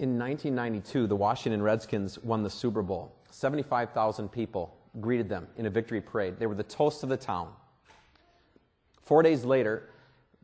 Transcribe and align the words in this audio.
In 0.00 0.18
1992, 0.18 1.08
the 1.08 1.14
Washington 1.14 1.62
Redskins 1.62 2.18
won 2.20 2.42
the 2.42 2.48
Super 2.48 2.80
Bowl. 2.80 3.12
75,000 3.32 4.30
people 4.30 4.74
greeted 4.98 5.28
them 5.28 5.46
in 5.58 5.66
a 5.66 5.70
victory 5.70 6.00
parade. 6.00 6.38
They 6.38 6.46
were 6.46 6.54
the 6.54 6.62
toast 6.62 7.02
of 7.02 7.10
the 7.10 7.18
town. 7.18 7.52
Four 9.02 9.22
days 9.22 9.44
later, 9.44 9.90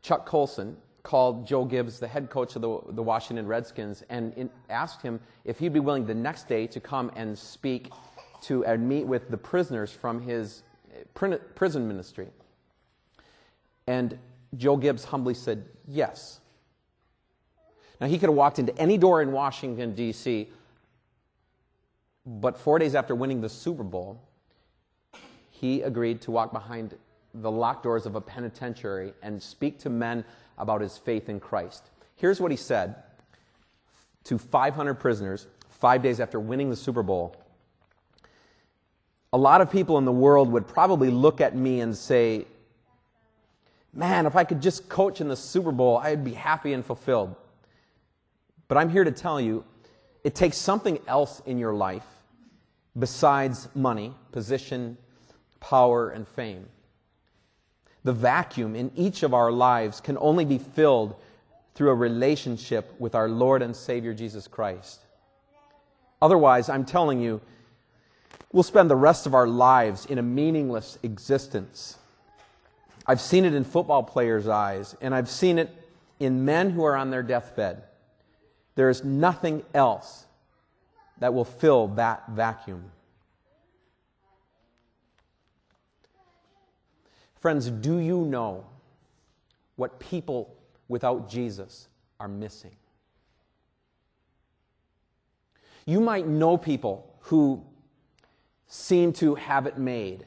Chuck 0.03 0.27
Colson 0.27 0.77
called 1.03 1.47
Joe 1.47 1.65
Gibbs, 1.65 1.99
the 1.99 2.07
head 2.07 2.29
coach 2.29 2.55
of 2.55 2.61
the, 2.61 2.81
the 2.91 3.03
Washington 3.03 3.47
Redskins, 3.47 4.03
and 4.11 4.35
in, 4.35 4.51
asked 4.69 5.01
him 5.01 5.19
if 5.47 5.59
he'd 5.59 5.73
be 5.73 5.81
willing 5.81 6.05
the 6.05 6.15
next 6.15 6.49
day 6.49 6.67
to 6.67 6.79
come 6.79 7.11
and 7.17 7.39
speak 7.39 7.91
to 8.43 8.63
and 8.67 8.87
meet 8.87 9.07
with 9.07 9.31
the 9.31 9.39
prisoners 9.39 9.91
from 9.91 10.21
his 10.21 10.65
prison 11.15 11.89
ministry. 11.89 12.29
And 13.87 14.19
Joe 14.59 14.77
Gibbs 14.77 15.05
humbly 15.05 15.33
said, 15.33 15.65
Yes. 15.89 16.41
Now, 18.01 18.07
he 18.07 18.19
could 18.19 18.29
have 18.29 18.37
walked 18.37 18.59
into 18.59 18.77
any 18.79 18.99
door 18.99 19.23
in 19.23 19.33
Washington, 19.33 19.95
D.C., 19.95 20.51
but 22.27 22.59
four 22.59 22.79
days 22.79 22.95
after 22.95 23.15
winning 23.15 23.41
the 23.41 23.49
Super 23.49 23.85
Bowl, 23.85 24.21
he 25.51 25.83
agreed 25.83 26.21
to 26.23 26.31
walk 26.31 26.53
behind 26.53 26.97
the 27.33 27.51
locked 27.51 27.83
doors 27.83 28.05
of 28.05 28.17
a 28.17 28.21
penitentiary 28.21 29.13
and 29.23 29.43
speak 29.43 29.79
to 29.81 29.91
men 29.91 30.25
about 30.59 30.81
his 30.81 30.99
faith 30.99 31.29
in 31.29 31.39
Christ. 31.39 31.91
Here's 32.17 32.41
what 32.41 32.51
he 32.51 32.57
said 32.57 32.97
to 34.25 34.39
500 34.39 34.95
prisoners 34.95 35.47
five 35.69 36.03
days 36.03 36.21
after 36.21 36.41
winning 36.41 36.71
the 36.71 36.77
Super 36.77 37.03
Bowl. 37.03 37.37
A 39.33 39.39
lot 39.39 39.61
of 39.61 39.71
people 39.71 39.99
in 39.99 40.05
the 40.05 40.13
world 40.13 40.51
would 40.51 40.67
probably 40.67 41.11
look 41.11 41.41
at 41.41 41.55
me 41.55 41.81
and 41.81 41.97
say, 41.97 42.47
Man, 43.93 44.27
if 44.27 44.37
I 44.37 44.45
could 44.45 44.61
just 44.61 44.91
coach 44.91 45.23
in 45.23 45.29
the 45.29 45.37
Super 45.37 45.73
Bowl, 45.73 45.97
I'd 45.97 46.23
be 46.23 46.35
happy 46.35 46.75
and 46.75 46.85
fulfilled. 46.85 47.35
But 48.69 48.79
I'm 48.79 48.91
here 48.91 49.05
to 49.05 49.13
tell 49.13 49.41
you 49.41 49.65
it 50.25 50.35
takes 50.35 50.57
something 50.57 50.99
else 51.07 51.41
in 51.47 51.59
your 51.59 51.75
life 51.75 52.07
besides 52.99 53.69
money, 53.75 54.13
position, 54.33 54.97
power, 55.61 56.11
and 56.11 56.27
fame. 56.27 56.67
The 58.05 58.13
vacuum 58.13 58.75
in 58.75 58.91
each 58.95 59.23
of 59.23 59.35
our 59.35 59.53
lives 59.53 60.01
can 60.01 60.17
only 60.19 60.45
be 60.45 60.59
filled 60.59 61.17
through 61.75 61.91
a 61.91 61.95
relationship 61.95 62.95
with 62.99 63.15
our 63.15 63.29
Lord 63.29 63.63
and 63.63 63.77
Savior 63.77 64.15
Jesus 64.15 64.49
Christ. 64.49 65.01
Otherwise, 66.23 66.69
I'm 66.69 66.85
telling 66.85 67.21
you, 67.21 67.41
we'll 68.53 68.63
spend 68.63 68.89
the 68.89 68.97
rest 68.97 69.27
of 69.27 69.35
our 69.35 69.47
lives 69.47 70.07
in 70.07 70.19
a 70.19 70.23
meaningless 70.23 70.99
existence. 71.03 71.99
I've 73.07 73.21
seen 73.21 73.45
it 73.45 73.55
in 73.55 73.65
football 73.65 74.03
players' 74.03 74.49
eyes, 74.49 74.97
and 75.01 75.15
I've 75.15 75.29
seen 75.29 75.59
it 75.59 75.71
in 76.19 76.45
men 76.45 76.71
who 76.71 76.85
are 76.85 76.97
on 76.97 77.11
their 77.11 77.23
deathbed. 77.23 77.83
There 78.77 78.91
is 78.91 79.03
nothing 79.03 79.65
else 79.75 80.27
that 81.19 81.35
will 81.35 81.47
fill 81.47 81.89
that 81.89 82.29
vacuum. 82.29 82.85
Friends, 87.41 87.71
do 87.71 87.99
you 87.99 88.21
know 88.21 88.67
what 89.77 89.99
people 89.99 90.55
without 90.89 91.29
Jesus 91.29 91.89
are 92.21 92.29
missing? 92.29 92.77
You 95.87 96.01
might 96.01 96.27
know 96.27 96.59
people 96.59 97.15
who 97.21 97.65
seem 98.67 99.13
to 99.15 99.37
have 99.37 99.67
it 99.67 99.79
made. 99.79 100.27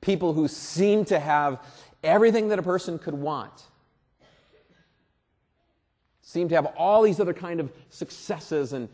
People 0.00 0.34
who 0.34 0.46
seem 0.48 1.04
to 1.06 1.18
have 1.18 1.62
everything 2.02 2.48
that 2.48 2.58
a 2.58 2.62
person 2.62 2.98
could 2.98 3.14
want 3.14 3.69
seem 6.30 6.48
to 6.48 6.54
have 6.54 6.66
all 6.76 7.02
these 7.02 7.18
other 7.18 7.34
kind 7.34 7.58
of 7.58 7.72
successes 7.88 8.72
and, 8.72 8.88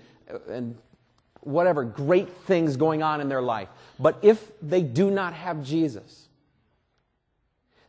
and 0.48 0.74
whatever 1.40 1.84
great 1.84 2.30
things 2.46 2.78
going 2.78 3.02
on 3.02 3.20
in 3.20 3.28
their 3.28 3.42
life. 3.42 3.68
But 3.98 4.18
if 4.22 4.52
they 4.62 4.80
do 4.80 5.10
not 5.10 5.34
have 5.34 5.62
Jesus, 5.62 6.28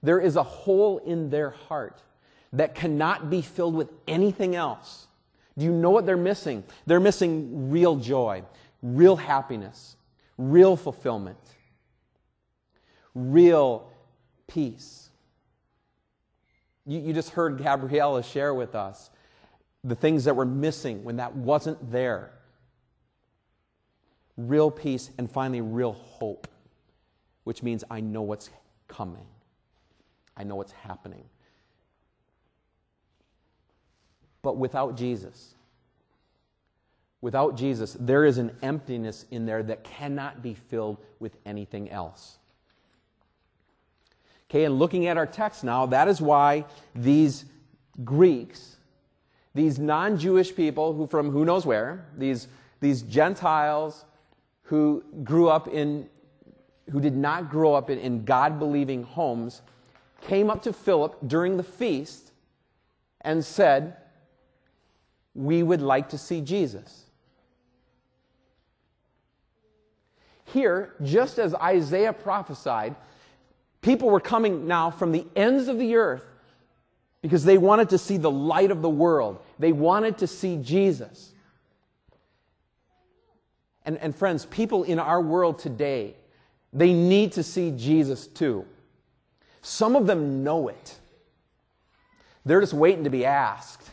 there 0.04 0.20
is 0.20 0.36
a 0.36 0.44
hole 0.44 0.98
in 0.98 1.30
their 1.30 1.52
heart 1.52 2.02
that 2.52 2.76
cannot 2.76 3.30
be 3.30 3.42
filled 3.42 3.74
with 3.74 3.90
anything 4.06 4.54
else. 4.54 5.08
Do 5.58 5.64
you 5.64 5.72
know 5.72 5.92
what 5.92 6.06
they're 6.06 6.18
missing? 6.18 6.66
They're 6.86 7.00
missing 7.00 7.72
real 7.72 7.96
joy, 7.96 8.44
real 8.84 9.16
happiness, 9.16 9.96
real 10.38 10.76
fulfillment, 10.76 11.40
real 13.16 13.90
peace. 14.46 15.10
You, 16.86 17.00
you 17.00 17.14
just 17.14 17.30
heard 17.30 17.64
Gabriella 17.64 18.24
share 18.24 18.54
with 18.54 18.76
us 18.76 19.10
the 19.88 19.96
things 19.96 20.26
that 20.26 20.36
were 20.36 20.46
missing 20.46 21.04
when 21.04 21.16
that 21.18 21.36
wasn't 21.36 21.92
there. 21.92 22.32
Real 24.36 24.70
peace, 24.70 25.10
and 25.18 25.32
finally, 25.32 25.62
real 25.62 25.94
hope, 25.94 26.48
which 27.46 27.64
means 27.64 27.84
I 27.90 28.02
know 28.02 28.22
what's 28.22 28.50
coming, 28.88 29.26
I 30.36 30.44
know 30.44 30.56
what's 30.56 30.74
happening. 30.74 31.24
But 34.42 34.58
without 34.58 34.96
Jesus, 34.96 35.56
without 37.22 37.58
Jesus, 37.58 37.98
there 38.00 38.26
is 38.26 38.38
an 38.38 38.56
emptiness 38.62 39.26
in 39.32 39.46
there 39.46 39.64
that 39.64 39.84
cannot 39.84 40.44
be 40.44 40.54
filled 40.54 40.98
with 41.20 41.36
anything 41.46 41.90
else. 41.90 42.38
Okay, 44.50 44.66
and 44.66 44.80
looking 44.80 45.08
at 45.08 45.18
our 45.18 45.26
text 45.26 45.64
now, 45.64 45.86
that 45.88 46.08
is 46.08 46.22
why 46.22 46.66
these 46.94 47.46
Greeks 48.04 48.77
these 49.58 49.80
non 49.80 50.20
Jewish 50.20 50.56
people 50.56 50.94
who, 50.94 51.08
from 51.08 51.32
who 51.32 51.44
knows 51.44 51.66
where, 51.66 52.06
these, 52.16 52.48
these 52.80 53.02
Gentiles 53.02 54.06
who 54.62 55.04
grew 55.24 55.50
up 55.50 55.68
in, 55.68 56.08
who 56.92 57.02
did 57.02 57.18
not 57.18 57.50
grow 57.50 57.74
up 57.74 57.90
in, 57.90 57.98
in 57.98 58.24
God 58.24 58.60
believing 58.60 59.02
homes, 59.02 59.64
came 60.22 60.52
up 60.52 60.62
to 60.62 60.72
Philip 60.72 61.18
during 61.26 61.58
the 61.58 61.64
feast 61.64 62.32
and 63.22 63.44
said, 63.44 63.98
We 65.34 65.64
would 65.64 65.82
like 65.82 66.10
to 66.10 66.20
see 66.20 66.42
Jesus. 66.42 67.06
Here, 70.46 70.94
just 71.02 71.40
as 71.40 71.56
Isaiah 71.56 72.14
prophesied, 72.14 72.96
people 73.82 74.12
were 74.12 74.20
coming 74.20 74.68
now 74.68 74.92
from 74.92 75.12
the 75.12 75.26
ends 75.36 75.68
of 75.68 75.80
the 75.80 75.96
earth 75.96 76.26
because 77.24 77.44
they 77.44 77.58
wanted 77.58 77.90
to 77.90 77.98
see 77.98 78.18
the 78.18 78.32
light 78.32 78.70
of 78.70 78.84
the 78.84 78.90
world. 78.90 79.40
They 79.60 79.72
wanted 79.72 80.20
to 80.20 80.28
see 80.28 80.58
Jesus. 80.58 81.34
And, 83.86 83.98
and 83.98 84.16
friends, 84.16 84.46
people 84.46 84.84
in 84.84 85.00
our 85.00 85.22
world 85.22 85.60
today, 85.60 86.16
they 86.74 86.94
need 86.94 87.34
to 87.34 87.44
see 87.44 87.72
Jesus 87.72 88.28
too. 88.28 88.66
Some 89.62 89.96
of 89.96 90.08
them 90.08 90.44
know 90.44 90.68
it. 90.68 90.96
They're 92.46 92.62
just 92.62 92.74
waiting 92.74 93.04
to 93.06 93.10
be 93.10 93.26
asked. 93.26 93.90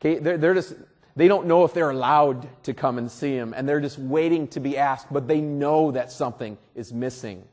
Okay, 0.00 0.18
they're, 0.18 0.38
they're 0.38 0.54
just, 0.54 0.74
they 1.16 1.28
don't 1.28 1.46
know 1.46 1.64
if 1.64 1.74
they're 1.74 1.90
allowed 1.90 2.48
to 2.64 2.74
come 2.74 2.98
and 2.98 3.10
see 3.10 3.32
him, 3.32 3.52
and 3.56 3.68
they're 3.68 3.80
just 3.80 3.98
waiting 3.98 4.48
to 4.48 4.60
be 4.60 4.76
asked, 4.76 5.12
but 5.12 5.28
they 5.28 5.40
know 5.40 5.90
that 5.90 6.10
something 6.10 6.56
is 6.74 6.92
missing. 6.92 7.44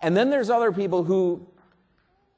And 0.00 0.16
then 0.16 0.30
there's 0.30 0.50
other 0.50 0.72
people 0.72 1.04
who 1.04 1.46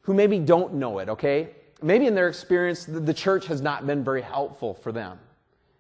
who 0.05 0.13
maybe 0.13 0.39
don't 0.39 0.75
know 0.75 0.99
it, 0.99 1.09
okay? 1.09 1.51
Maybe 1.83 2.07
in 2.07 2.15
their 2.15 2.29
experience, 2.29 2.85
the 2.85 3.15
church 3.15 3.47
has 3.47 3.61
not 3.61 3.87
been 3.87 4.03
very 4.05 4.23
helpful 4.23 4.75
for 4.75 4.93
them 4.93 5.19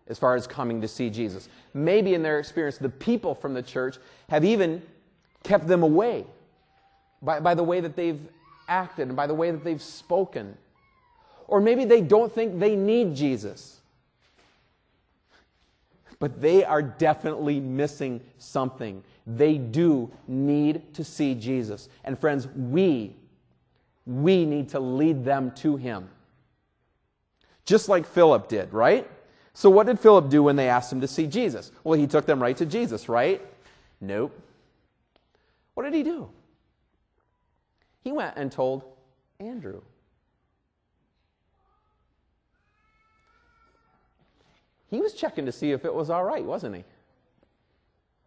as 0.06 0.18
far 0.18 0.34
as 0.34 0.46
coming 0.46 0.80
to 0.80 0.88
see 0.88 1.08
Jesus. 1.08 1.48
Maybe 1.72 2.14
in 2.14 2.22
their 2.22 2.38
experience, 2.38 2.78
the 2.78 2.88
people 2.88 3.34
from 3.34 3.54
the 3.54 3.62
church 3.62 3.96
have 4.28 4.44
even 4.44 4.82
kept 5.42 5.66
them 5.66 5.82
away 5.82 6.26
by, 7.22 7.40
by 7.40 7.54
the 7.54 7.62
way 7.62 7.80
that 7.80 7.96
they've 7.96 8.20
acted 8.68 9.08
and 9.08 9.16
by 9.16 9.26
the 9.26 9.34
way 9.34 9.50
that 9.50 9.64
they've 9.64 9.82
spoken. 9.82 10.56
Or 11.46 11.60
maybe 11.60 11.84
they 11.84 12.00
don't 12.00 12.32
think 12.32 12.58
they 12.58 12.76
need 12.76 13.14
Jesus. 13.14 13.80
But 16.18 16.40
they 16.40 16.64
are 16.64 16.82
definitely 16.82 17.60
missing 17.60 18.20
something. 18.38 19.02
They 19.26 19.58
do 19.58 20.10
need 20.28 20.94
to 20.94 21.04
see 21.04 21.34
Jesus. 21.34 21.88
And 22.04 22.18
friends, 22.18 22.46
we 22.48 23.14
we 24.06 24.44
need 24.44 24.70
to 24.70 24.80
lead 24.80 25.24
them 25.24 25.50
to 25.52 25.76
him. 25.76 26.08
Just 27.64 27.88
like 27.88 28.06
Philip 28.06 28.48
did, 28.48 28.72
right? 28.72 29.10
So, 29.54 29.70
what 29.70 29.86
did 29.86 29.98
Philip 29.98 30.28
do 30.28 30.42
when 30.42 30.56
they 30.56 30.68
asked 30.68 30.92
him 30.92 31.00
to 31.00 31.08
see 31.08 31.26
Jesus? 31.26 31.72
Well, 31.82 31.98
he 31.98 32.06
took 32.06 32.26
them 32.26 32.42
right 32.42 32.56
to 32.56 32.66
Jesus, 32.66 33.08
right? 33.08 33.40
Nope. 34.00 34.38
What 35.74 35.84
did 35.84 35.94
he 35.94 36.02
do? 36.02 36.28
He 38.02 38.12
went 38.12 38.36
and 38.36 38.52
told 38.52 38.82
Andrew. 39.40 39.80
He 44.90 45.00
was 45.00 45.14
checking 45.14 45.46
to 45.46 45.52
see 45.52 45.72
if 45.72 45.84
it 45.84 45.94
was 45.94 46.10
all 46.10 46.22
right, 46.22 46.44
wasn't 46.44 46.76
he? 46.76 46.84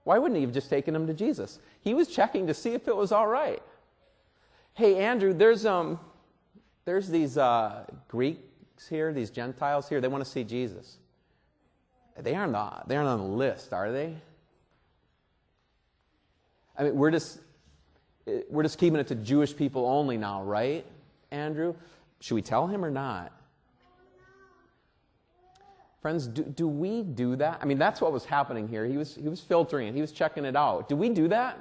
Why 0.04 0.18
wouldn't 0.18 0.38
he 0.38 0.44
have 0.44 0.54
just 0.54 0.70
taken 0.70 0.96
him 0.96 1.06
to 1.08 1.14
Jesus? 1.14 1.60
He 1.82 1.94
was 1.94 2.08
checking 2.08 2.48
to 2.48 2.54
see 2.54 2.72
if 2.72 2.88
it 2.88 2.96
was 2.96 3.12
all 3.12 3.28
right 3.28 3.62
hey, 4.78 4.98
Andrew, 4.98 5.34
there's, 5.34 5.66
um, 5.66 6.00
there's 6.86 7.10
these 7.10 7.36
uh, 7.36 7.84
Greeks 8.08 8.88
here, 8.88 9.12
these 9.12 9.32
Gentiles 9.32 9.90
here, 9.90 10.00
they 10.00 10.08
want 10.08 10.24
to 10.24 10.30
see 10.30 10.44
Jesus. 10.44 10.98
They 12.16 12.36
aren't, 12.36 12.54
the, 12.54 12.84
they 12.86 12.96
aren't 12.96 13.10
on 13.10 13.18
the 13.18 13.36
list, 13.36 13.74
are 13.74 13.92
they? 13.92 14.16
I 16.78 16.84
mean, 16.84 16.96
we're 16.96 17.10
just, 17.10 17.40
we're 18.50 18.62
just 18.62 18.78
keeping 18.78 19.00
it 19.00 19.08
to 19.08 19.16
Jewish 19.16 19.56
people 19.56 19.88
only 19.88 20.16
now, 20.16 20.44
right, 20.44 20.86
Andrew? 21.32 21.74
Should 22.22 22.36
we 22.36 22.44
tell 22.44 22.68
him 22.68 22.86
or 22.86 22.92
not? 22.92 23.32
Friends, 26.04 26.28
do, 26.28 26.44
do 26.44 26.68
we 26.68 27.02
do 27.02 27.36
that? 27.38 27.58
I 27.64 27.66
mean, 27.66 27.80
that's 27.80 28.00
what 28.00 28.14
was 28.14 28.26
happening 28.26 28.68
here. 28.68 28.86
He 28.86 28.96
was, 28.98 29.16
he 29.16 29.28
was 29.28 29.42
filtering 29.42 29.88
it, 29.88 29.96
he 29.96 30.02
was 30.02 30.12
checking 30.12 30.46
it 30.46 30.56
out. 30.56 30.88
Do 30.88 30.96
we 30.96 31.10
do 31.10 31.30
that? 31.30 31.58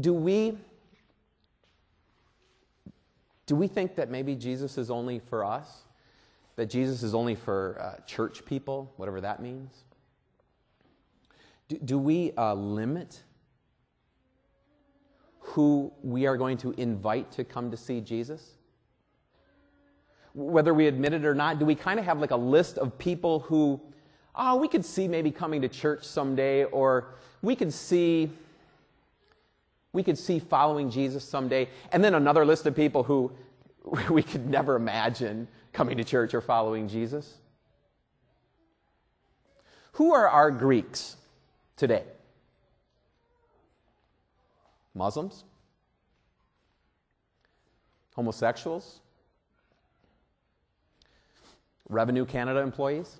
Do 0.00 0.12
we, 0.12 0.56
do 3.46 3.56
we 3.56 3.66
think 3.66 3.96
that 3.96 4.10
maybe 4.10 4.34
Jesus 4.34 4.78
is 4.78 4.90
only 4.90 5.18
for 5.18 5.44
us? 5.44 5.82
That 6.56 6.66
Jesus 6.66 7.02
is 7.02 7.14
only 7.14 7.34
for 7.34 7.78
uh, 7.80 8.02
church 8.04 8.44
people, 8.44 8.92
whatever 8.96 9.20
that 9.20 9.40
means? 9.40 9.84
Do, 11.68 11.78
do 11.78 11.98
we 11.98 12.32
uh, 12.36 12.54
limit 12.54 13.22
who 15.40 15.92
we 16.02 16.26
are 16.26 16.36
going 16.36 16.56
to 16.58 16.72
invite 16.72 17.30
to 17.32 17.44
come 17.44 17.70
to 17.70 17.76
see 17.76 18.00
Jesus? 18.00 18.54
Whether 20.34 20.74
we 20.74 20.86
admit 20.86 21.14
it 21.14 21.24
or 21.24 21.34
not, 21.34 21.58
do 21.58 21.64
we 21.64 21.74
kind 21.74 21.98
of 21.98 22.04
have 22.04 22.20
like 22.20 22.30
a 22.30 22.36
list 22.36 22.78
of 22.78 22.98
people 22.98 23.40
who, 23.40 23.80
oh, 24.34 24.56
we 24.56 24.68
could 24.68 24.84
see 24.84 25.08
maybe 25.08 25.30
coming 25.30 25.62
to 25.62 25.68
church 25.68 26.04
someday, 26.04 26.64
or 26.64 27.14
we 27.42 27.56
could 27.56 27.72
see 27.72 28.30
we 29.98 30.04
could 30.04 30.16
see 30.16 30.38
following 30.38 30.92
Jesus 30.92 31.24
someday, 31.24 31.68
and 31.90 32.04
then 32.04 32.14
another 32.14 32.44
list 32.44 32.64
of 32.66 32.76
people 32.76 33.02
who 33.02 33.32
we 34.10 34.22
could 34.22 34.48
never 34.48 34.76
imagine 34.76 35.48
coming 35.72 35.96
to 35.96 36.04
church 36.04 36.34
or 36.34 36.40
following 36.40 36.86
Jesus? 36.86 37.38
Who 39.94 40.14
are 40.14 40.28
our 40.28 40.52
Greeks 40.52 41.16
today? 41.76 42.04
Muslims? 44.94 45.42
Homosexuals? 48.14 49.00
Revenue 51.88 52.24
Canada 52.24 52.60
employees? 52.60 53.16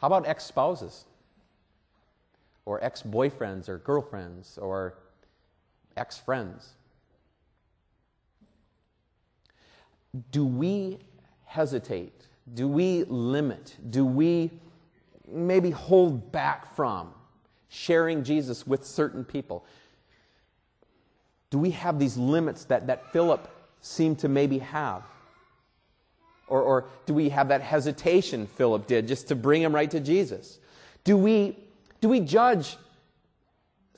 How 0.00 0.06
about 0.06 0.26
ex 0.26 0.44
spouses? 0.44 1.04
Or 2.68 2.84
ex 2.84 3.00
boyfriends 3.02 3.66
or 3.70 3.78
girlfriends 3.78 4.58
or 4.58 4.98
ex 5.96 6.18
friends? 6.18 6.74
Do 10.30 10.44
we 10.44 10.98
hesitate? 11.46 12.26
Do 12.52 12.68
we 12.68 13.04
limit? 13.04 13.74
Do 13.88 14.04
we 14.04 14.50
maybe 15.26 15.70
hold 15.70 16.30
back 16.30 16.76
from 16.76 17.14
sharing 17.70 18.22
Jesus 18.22 18.66
with 18.66 18.84
certain 18.84 19.24
people? 19.24 19.64
Do 21.48 21.56
we 21.58 21.70
have 21.70 21.98
these 21.98 22.18
limits 22.18 22.66
that, 22.66 22.88
that 22.88 23.10
Philip 23.14 23.48
seemed 23.80 24.18
to 24.18 24.28
maybe 24.28 24.58
have? 24.58 25.04
Or, 26.48 26.60
or 26.60 26.84
do 27.06 27.14
we 27.14 27.30
have 27.30 27.48
that 27.48 27.62
hesitation 27.62 28.46
Philip 28.46 28.86
did 28.86 29.08
just 29.08 29.28
to 29.28 29.34
bring 29.34 29.62
him 29.62 29.74
right 29.74 29.90
to 29.90 30.00
Jesus? 30.00 30.58
Do 31.04 31.16
we, 31.16 31.56
do 32.00 32.08
we 32.08 32.20
judge 32.20 32.76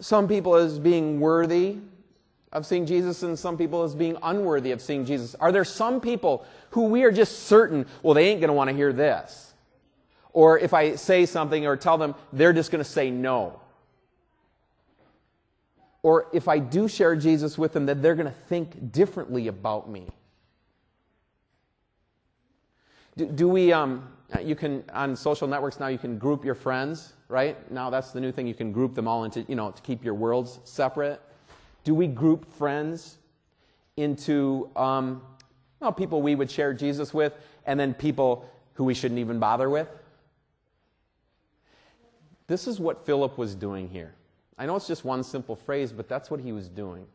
some 0.01 0.27
people 0.27 0.55
as 0.55 0.79
being 0.79 1.21
worthy 1.21 1.79
of 2.53 2.67
seeing 2.67 2.87
Jesus 2.87 3.23
and 3.23 3.39
some 3.39 3.57
people 3.57 3.83
as 3.83 3.95
being 3.95 4.17
unworthy 4.23 4.73
of 4.73 4.81
seeing 4.81 5.05
Jesus? 5.05 5.35
Are 5.37 5.53
there 5.53 5.65
some 5.65 6.01
people 6.01 6.45
who 6.71 6.85
we 6.85 7.05
are 7.05 7.13
just 7.13 7.47
certain, 7.47 7.87
well, 8.03 8.15
they 8.15 8.29
ain't 8.29 8.41
going 8.41 8.49
to 8.49 8.55
want 8.55 8.71
to 8.71 8.77
hear 8.77 8.93
this? 8.93 9.53
Or 10.33 10.59
if 10.59 10.75
I 10.75 10.95
say 10.97 11.27
something 11.27 11.67
or 11.67 11.77
tell 11.77 11.99
them, 11.99 12.15
they're 12.33 12.53
just 12.53 12.71
going 12.71 12.83
to 12.83 12.91
say 12.91 13.11
no. 13.11 13.61
Or 16.03 16.29
if 16.33 16.49
I 16.49 16.59
do 16.59 16.89
share 16.89 17.15
Jesus 17.15 17.59
with 17.59 17.73
them, 17.73 17.87
that 17.87 18.01
they're 18.01 18.15
going 18.15 18.27
to 18.27 18.39
think 18.49 18.93
differently 18.93 19.49
about 19.49 19.91
me. 19.91 20.07
Do, 23.17 23.27
do 23.27 23.49
we, 23.49 23.73
um, 23.73 24.09
you 24.43 24.55
can, 24.55 24.85
on 24.93 25.15
social 25.15 25.47
networks 25.47 25.79
now, 25.79 25.89
you 25.89 25.99
can 25.99 26.17
group 26.17 26.45
your 26.45 26.55
friends, 26.55 27.13
right? 27.31 27.71
Now 27.71 27.89
that's 27.91 28.11
the 28.11 28.21
new 28.21 28.33
thing. 28.33 28.47
You 28.47 28.55
can 28.55 28.73
group 28.73 28.95
them 28.95 29.07
all 29.07 29.25
into, 29.25 29.43
you 29.49 29.55
know, 29.55 29.71
to 29.71 29.83
keep 29.83 30.05
your 30.05 30.15
worlds 30.15 30.59
separate. 30.65 31.21
Do 31.85 31.95
we 31.95 32.07
group 32.07 32.53
friends 32.53 33.19
into 33.97 34.69
um, 34.77 35.23
well, 35.79 35.93
people 35.93 36.21
we 36.21 36.35
would 36.35 36.51
share 36.51 36.75
Jesus 36.75 37.15
with 37.15 37.33
and 37.65 37.79
then 37.79 37.95
people 37.95 38.49
who 38.75 38.85
we 38.85 38.95
shouldn't 38.95 39.21
even 39.21 39.39
bother 39.39 39.71
with? 39.71 39.89
This 42.49 42.67
is 42.67 42.81
what 42.81 43.07
Philip 43.07 43.39
was 43.39 43.55
doing 43.55 43.89
here. 43.89 44.15
I 44.59 44.67
know 44.67 44.77
it's 44.77 44.89
just 44.89 45.05
one 45.05 45.23
simple 45.23 45.55
phrase, 45.55 45.93
but 45.93 46.09
that's 46.09 46.31
what 46.31 46.41
he 46.41 46.53
was 46.53 46.69
doing. 46.69 47.07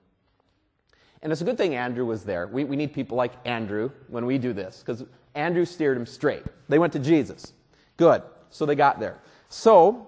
And 1.22 1.32
it's 1.32 1.42
a 1.42 1.46
good 1.46 1.58
thing 1.58 1.76
Andrew 1.76 2.06
was 2.06 2.24
there. 2.24 2.48
We, 2.48 2.64
we 2.64 2.76
need 2.76 2.94
people 2.94 3.18
like 3.18 3.34
Andrew 3.46 3.92
when 4.08 4.26
we 4.26 4.38
do 4.38 4.54
this, 4.54 4.80
because 4.80 5.04
Andrew 5.36 5.66
steered 5.66 5.98
him 5.98 6.06
straight. 6.06 6.44
They 6.70 6.80
went 6.80 6.94
to 6.94 7.00
Jesus. 7.00 7.52
Good. 7.98 8.24
So 8.50 8.66
they 8.66 8.76
got 8.76 9.00
there. 9.00 9.20
So, 9.50 10.08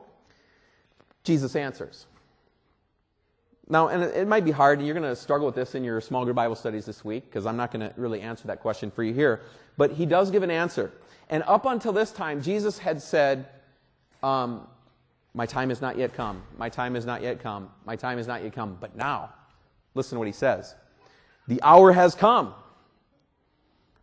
Jesus 1.23 1.55
answers. 1.55 2.05
Now, 3.69 3.89
and 3.89 4.01
it 4.01 4.27
might 4.27 4.45
be 4.45 4.51
hard, 4.51 4.79
and 4.79 4.87
you're 4.87 4.97
going 4.97 5.09
to 5.09 5.15
struggle 5.15 5.45
with 5.45 5.55
this 5.55 5.75
in 5.75 5.83
your 5.83 5.99
small 5.99 6.23
group 6.23 6.37
Bible 6.37 6.55
studies 6.55 6.85
this 6.85 7.03
week, 7.03 7.25
because 7.25 7.45
I'm 7.45 7.57
not 7.57 7.71
going 7.71 7.87
to 7.87 7.93
really 7.97 8.21
answer 8.21 8.47
that 8.47 8.61
question 8.61 8.89
for 8.89 9.03
you 9.03 9.13
here. 9.13 9.41
But 9.75 9.91
he 9.91 10.05
does 10.05 10.31
give 10.31 10.41
an 10.41 10.51
answer. 10.51 10.91
And 11.29 11.43
up 11.47 11.65
until 11.65 11.91
this 11.91 12.11
time, 12.11 12.41
Jesus 12.41 12.77
had 12.77 13.01
said, 13.01 13.47
um, 14.23 14.67
my 15.33 15.45
time 15.45 15.69
has 15.69 15.81
not 15.81 15.97
yet 15.97 16.13
come. 16.13 16.41
My 16.57 16.69
time 16.69 16.95
has 16.95 17.05
not 17.05 17.21
yet 17.21 17.41
come. 17.41 17.69
My 17.85 17.95
time 17.95 18.17
has 18.17 18.25
not 18.25 18.41
yet 18.41 18.53
come. 18.53 18.77
But 18.79 18.95
now, 18.95 19.33
listen 19.93 20.15
to 20.15 20.19
what 20.19 20.27
he 20.27 20.33
says. 20.33 20.73
The 21.47 21.61
hour 21.61 21.91
has 21.91 22.15
come. 22.15 22.53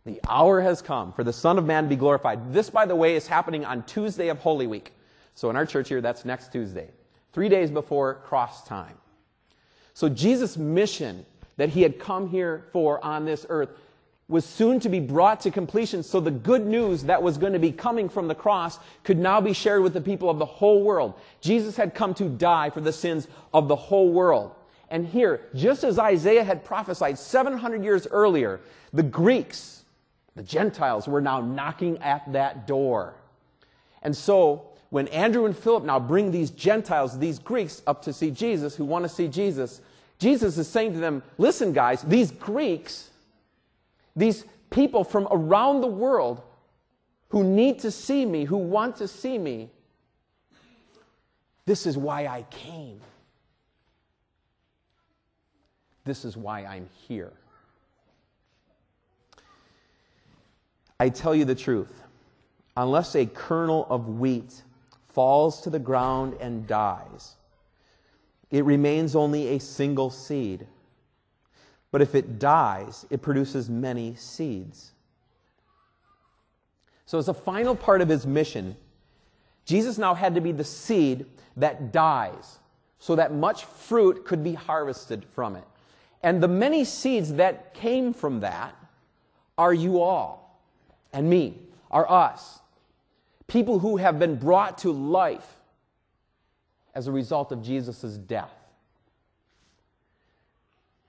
The 0.05 0.21
hour 0.29 0.61
has 0.61 0.81
come 0.83 1.11
for 1.11 1.23
the 1.23 1.33
Son 1.33 1.57
of 1.57 1.65
Man 1.65 1.83
to 1.83 1.89
be 1.89 1.95
glorified. 1.95 2.53
This, 2.53 2.69
by 2.69 2.85
the 2.85 2.95
way, 2.95 3.15
is 3.15 3.27
happening 3.27 3.65
on 3.65 3.83
Tuesday 3.83 4.29
of 4.29 4.37
Holy 4.37 4.67
Week. 4.67 4.93
So 5.35 5.49
in 5.49 5.55
our 5.55 5.65
church 5.65 5.89
here, 5.89 6.01
that's 6.01 6.25
next 6.25 6.51
Tuesday, 6.51 6.89
three 7.33 7.49
days 7.49 7.69
before 7.69 8.15
cross 8.15 8.65
time. 8.65 8.95
So 9.93 10.09
Jesus' 10.09 10.57
mission 10.57 11.25
that 11.57 11.69
he 11.69 11.81
had 11.81 11.99
come 11.99 12.29
here 12.29 12.65
for 12.71 13.03
on 13.03 13.25
this 13.25 13.45
earth 13.49 13.69
was 14.27 14.43
soon 14.43 14.79
to 14.79 14.89
be 14.89 14.99
brought 14.99 15.41
to 15.41 15.51
completion. 15.51 16.01
So 16.01 16.19
the 16.19 16.31
good 16.31 16.65
news 16.65 17.03
that 17.03 17.21
was 17.21 17.37
going 17.37 17.53
to 17.53 17.59
be 17.59 17.71
coming 17.71 18.09
from 18.09 18.27
the 18.27 18.35
cross 18.35 18.79
could 19.03 19.19
now 19.19 19.39
be 19.39 19.53
shared 19.53 19.83
with 19.83 19.93
the 19.93 20.01
people 20.01 20.29
of 20.29 20.39
the 20.39 20.45
whole 20.45 20.83
world. 20.83 21.13
Jesus 21.41 21.75
had 21.75 21.93
come 21.93 22.13
to 22.15 22.27
die 22.27 22.71
for 22.71 22.81
the 22.81 22.91
sins 22.91 23.27
of 23.53 23.67
the 23.67 23.75
whole 23.75 24.11
world. 24.11 24.55
And 24.89 25.05
here, 25.05 25.41
just 25.53 25.83
as 25.83 25.99
Isaiah 25.99 26.43
had 26.43 26.63
prophesied 26.63 27.19
700 27.19 27.83
years 27.83 28.07
earlier, 28.09 28.61
the 28.93 29.03
Greeks, 29.03 29.83
the 30.35 30.43
Gentiles, 30.43 31.07
were 31.07 31.21
now 31.21 31.41
knocking 31.41 31.97
at 31.99 32.31
that 32.33 32.65
door. 32.67 33.13
And 34.01 34.15
so, 34.15 34.69
when 34.95 35.09
Andrew 35.09 35.43
and 35.45 35.57
Philip 35.57 35.83
now 35.83 35.99
bring 35.99 36.31
these 36.31 36.51
Gentiles, 36.51 37.19
these 37.19 37.37
Greeks, 37.37 37.81
up 37.85 38.01
to 38.03 38.13
see 38.13 38.31
Jesus, 38.31 38.77
who 38.77 38.85
want 38.85 39.03
to 39.03 39.09
see 39.09 39.27
Jesus, 39.27 39.81
Jesus 40.19 40.57
is 40.57 40.69
saying 40.69 40.93
to 40.93 40.99
them, 40.99 41.21
Listen, 41.37 41.73
guys, 41.73 42.01
these 42.03 42.31
Greeks, 42.31 43.09
these 44.15 44.45
people 44.69 45.03
from 45.03 45.27
around 45.31 45.81
the 45.81 45.87
world 45.87 46.41
who 47.27 47.43
need 47.43 47.79
to 47.79 47.91
see 47.91 48.25
me, 48.25 48.45
who 48.45 48.55
want 48.55 48.95
to 48.95 49.05
see 49.09 49.37
me. 49.37 49.69
This 51.65 51.85
is 51.85 51.97
why 51.97 52.27
I 52.27 52.45
came. 52.49 53.01
This 56.05 56.23
is 56.23 56.37
why 56.37 56.63
I'm 56.63 56.87
here. 57.05 57.33
I 61.01 61.09
tell 61.09 61.35
you 61.35 61.43
the 61.43 61.53
truth. 61.53 62.01
Unless 62.77 63.15
a 63.15 63.25
kernel 63.25 63.87
of 63.89 64.07
wheat 64.07 64.61
falls 65.15 65.61
to 65.61 65.69
the 65.69 65.79
ground 65.79 66.35
and 66.41 66.67
dies, 66.67 67.35
it 68.51 68.65
remains 68.65 69.15
only 69.15 69.47
a 69.55 69.59
single 69.59 70.09
seed. 70.09 70.67
But 71.91 72.01
if 72.01 72.13
it 72.13 72.37
dies, 72.37 73.05
it 73.09 73.21
produces 73.21 73.69
many 73.69 74.15
seeds. 74.15 74.91
So, 77.05 77.17
as 77.17 77.29
a 77.29 77.33
final 77.33 77.75
part 77.75 78.01
of 78.01 78.09
his 78.09 78.27
mission, 78.27 78.75
Jesus 79.63 79.97
now 79.97 80.13
had 80.13 80.35
to 80.35 80.41
be 80.41 80.51
the 80.51 80.63
seed 80.63 81.25
that 81.55 81.93
dies 81.93 82.59
so 82.99 83.15
that 83.15 83.33
much 83.33 83.65
fruit 83.65 84.25
could 84.25 84.43
be 84.43 84.53
harvested 84.53 85.23
from 85.33 85.55
it. 85.55 85.63
And 86.23 86.43
the 86.43 86.47
many 86.47 86.83
seeds 86.83 87.33
that 87.33 87.73
came 87.73 88.13
from 88.13 88.41
that 88.41 88.75
are 89.57 89.73
you 89.73 90.01
all 90.01 90.59
and 91.13 91.29
me, 91.29 91.57
are 91.89 92.09
us. 92.11 92.59
People 93.47 93.79
who 93.79 93.97
have 93.97 94.19
been 94.19 94.35
brought 94.35 94.79
to 94.79 94.91
life 94.91 95.55
as 96.93 97.07
a 97.07 97.11
result 97.11 97.51
of 97.51 97.61
Jesus' 97.61 98.17
death. 98.17 98.51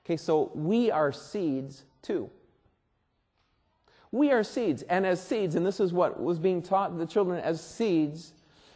Okay, 0.04 0.16
so 0.16 0.50
we 0.54 0.90
are 0.90 1.12
seeds 1.12 1.84
too. 2.02 2.30
We 4.12 4.30
are 4.30 4.44
seeds, 4.44 4.82
and 4.82 5.04
as 5.04 5.20
seeds, 5.20 5.56
and 5.56 5.66
this 5.66 5.80
is 5.80 5.92
what 5.92 6.22
was 6.22 6.38
being 6.38 6.62
taught 6.62 6.96
the 6.96 7.06
children 7.06 7.40
as 7.40 7.60
seeds, 7.60 8.32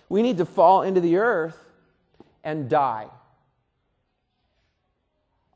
we 0.09 0.23
need 0.23 0.39
to 0.39 0.45
fall 0.45 0.83
into 0.83 1.01
the 1.01 1.17
earth 1.17 1.57
and 2.43 2.69
die. 2.69 3.07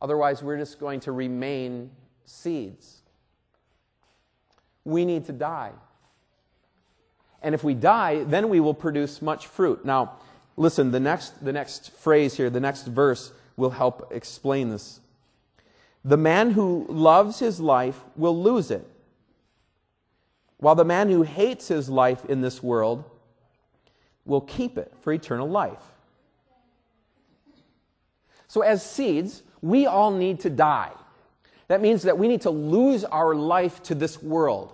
Otherwise, 0.00 0.42
we're 0.42 0.58
just 0.58 0.78
going 0.78 1.00
to 1.00 1.12
remain 1.12 1.90
seeds. 2.25 3.02
We 4.84 5.04
need 5.04 5.25
to 5.26 5.32
die. 5.32 5.73
And 7.45 7.55
if 7.55 7.63
we 7.63 7.75
die, 7.75 8.25
then 8.25 8.49
we 8.49 8.59
will 8.59 8.75
produce 8.75 9.21
much 9.21 9.47
fruit. 9.47 9.85
Now, 9.85 10.15
listen, 10.57 10.91
the 10.91 10.99
next, 10.99 11.45
the 11.45 11.53
next 11.53 11.93
phrase 11.93 12.35
here, 12.35 12.49
the 12.49 12.59
next 12.59 12.87
verse 12.87 13.33
will 13.57 13.71
help 13.71 14.11
explain 14.11 14.71
this. 14.71 15.01
The 16.05 16.17
man 16.17 16.53
who 16.53 16.87
loves 16.89 17.39
his 17.39 17.61
life 17.61 18.01
will 18.17 18.43
lose 18.43 18.71
it, 18.71 18.87
while 20.57 20.75
the 20.75 20.87
man 20.87 21.11
who 21.11 21.23
hates 21.23 21.69
his 21.69 21.91
life 21.91 22.25
in 22.25 22.41
this 22.41 22.63
world 22.63 23.05
will 24.25 24.41
keep 24.41 24.79
it 24.79 24.91
for 25.03 25.13
eternal 25.13 25.49
life. 25.49 25.83
So, 28.49 28.63
as 28.63 28.89
seeds, 28.89 29.43
we 29.61 29.85
all 29.85 30.11
need 30.11 30.41
to 30.41 30.51
die. 30.51 30.93
That 31.69 31.83
means 31.83 32.03
that 32.03 32.17
we 32.17 32.29
need 32.29 32.43
to 32.43 32.51
lose 32.51 33.05
our 33.05 33.35
life 33.35 33.83
to 33.85 33.95
this 33.95 34.23
world. 34.23 34.73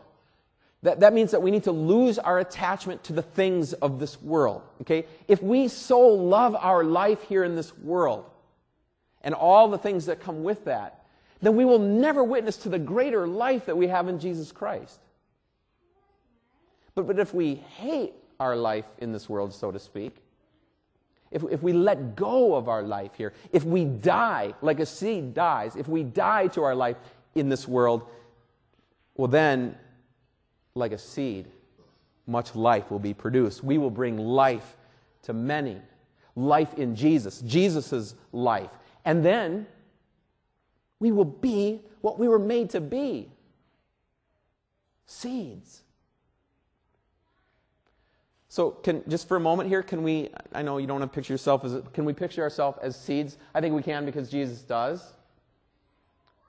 That, 0.83 1.01
that 1.01 1.13
means 1.13 1.33
that 1.33 1.43
we 1.43 1.51
need 1.51 1.65
to 1.65 1.73
lose 1.73 2.19
our 2.19 2.39
attachment 2.39 3.05
to 3.05 3.13
the 3.13 3.23
things 3.23 3.75
of 3.75 3.99
this 3.99 4.21
world. 4.23 4.63
Okay? 4.81 5.05
If 5.29 5.43
we 5.43 5.69
so 5.69 6.01
love 6.01 6.57
our 6.57 6.83
life 6.85 7.23
here 7.23 7.45
in 7.45 7.55
this 7.55 7.77
world 7.79 8.25
and 9.23 9.35
all 9.35 9.69
the 9.69 9.79
things 9.79 10.07
that 10.07 10.21
come 10.21 10.43
with 10.43 10.65
that, 10.65 11.05
then 11.43 11.57
we 11.57 11.65
will 11.65 11.79
never 11.79 12.25
witness 12.25 12.57
to 12.59 12.69
the 12.69 12.79
greater 12.79 13.27
life 13.27 13.67
that 13.67 13.77
we 13.77 13.89
have 13.89 14.09
in 14.09 14.19
Jesus 14.19 14.53
Christ. 14.53 15.01
But, 16.95 17.07
but 17.07 17.19
if 17.19 17.35
we 17.35 17.55
hate 17.55 18.15
our 18.39 18.57
life 18.57 18.87
in 18.99 19.13
this 19.13 19.29
world, 19.29 19.55
so 19.55 19.71
to 19.71 19.79
speak, 19.79 20.17
if, 21.31 21.45
if 21.51 21.63
we 21.63 21.73
let 21.73 22.17
go 22.17 22.55
of 22.55 22.69
our 22.69 22.83
life 22.83 23.13
here, 23.17 23.33
if 23.53 23.65
we 23.65 23.85
die 23.85 24.55
like 24.63 24.81
a 24.81 24.87
seed 24.87 25.35
dies, 25.35 25.77
if 25.77 25.89
we 25.89 26.03
die 26.03 26.49
to 26.49 26.63
our 26.63 26.75
life 26.75 26.97
in 27.35 27.49
this 27.49 27.69
world, 27.69 28.09
well, 29.15 29.29
then, 29.29 29.77
like 30.75 30.93
a 30.93 30.99
seed, 30.99 31.47
much 32.27 32.55
life 32.55 32.91
will 32.91 32.99
be 32.99 33.15
produced. 33.15 33.65
We 33.65 33.79
will 33.79 33.91
bring 33.91 34.17
life 34.19 34.77
to 35.23 35.33
many, 35.33 35.81
life 36.37 36.75
in 36.75 36.95
Jesus, 36.95 37.41
Jesus' 37.41 38.15
life. 38.33 38.71
And 39.05 39.25
then 39.25 39.67
we 40.99 41.13
will 41.13 41.25
be 41.25 41.81
what 42.01 42.19
we 42.19 42.29
were 42.29 42.39
made 42.39 42.71
to 42.71 42.81
be 42.81 43.31
seeds. 45.07 45.83
So, 48.49 48.73
can, 48.73 49.03
just 49.09 49.29
for 49.29 49.37
a 49.37 49.41
moment 49.41 49.69
here, 49.69 49.83
can 49.83 50.03
we? 50.03 50.29
I 50.53 50.63
know 50.63 50.79
you 50.79 50.87
don't 50.89 50.99
want 50.99 51.13
to 51.13 51.15
picture 51.15 51.33
yourself 51.33 51.65
as. 51.65 51.81
Can 51.93 52.05
we 52.05 52.13
picture 52.13 52.43
ourselves 52.43 52.79
as 52.83 53.01
seeds? 53.01 53.39
I 53.55 53.61
think 53.61 53.77
we 53.77 53.83
can 53.83 54.05
because 54.05 54.29
Jesus 54.29 54.63
does. 54.63 55.13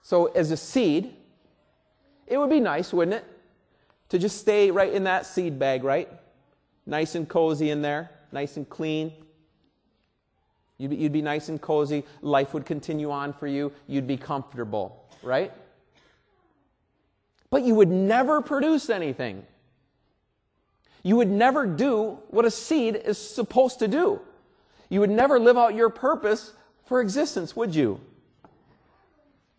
So, 0.01 0.25
as 0.27 0.49
a 0.49 0.57
seed, 0.57 1.13
it 2.25 2.37
would 2.37 2.49
be 2.49 2.59
nice, 2.59 2.91
wouldn't 2.91 3.17
it, 3.17 3.25
to 4.11 4.19
just 4.19 4.41
stay 4.41 4.71
right 4.71 4.91
in 4.91 5.05
that 5.05 5.25
seed 5.25 5.57
bag, 5.57 5.85
right? 5.85 6.09
Nice 6.85 7.15
and 7.15 7.29
cozy 7.29 7.69
in 7.69 7.81
there, 7.81 8.11
nice 8.33 8.57
and 8.57 8.67
clean. 8.67 9.13
You'd 10.77 10.89
be, 10.89 10.97
you'd 10.97 11.13
be 11.13 11.21
nice 11.21 11.47
and 11.47 11.61
cozy. 11.61 12.03
Life 12.21 12.53
would 12.53 12.65
continue 12.65 13.09
on 13.09 13.31
for 13.31 13.47
you. 13.47 13.71
You'd 13.87 14.07
be 14.07 14.17
comfortable, 14.17 15.07
right? 15.23 15.53
But 17.49 17.63
you 17.63 17.73
would 17.73 17.87
never 17.87 18.41
produce 18.41 18.89
anything. 18.89 19.45
You 21.03 21.15
would 21.15 21.31
never 21.31 21.65
do 21.65 22.19
what 22.31 22.43
a 22.43 22.51
seed 22.51 22.97
is 22.97 23.17
supposed 23.17 23.79
to 23.79 23.87
do. 23.87 24.19
You 24.89 24.99
would 24.99 25.09
never 25.09 25.39
live 25.39 25.57
out 25.57 25.73
your 25.73 25.89
purpose 25.89 26.51
for 26.85 26.99
existence, 26.99 27.55
would 27.55 27.73
you? 27.73 28.01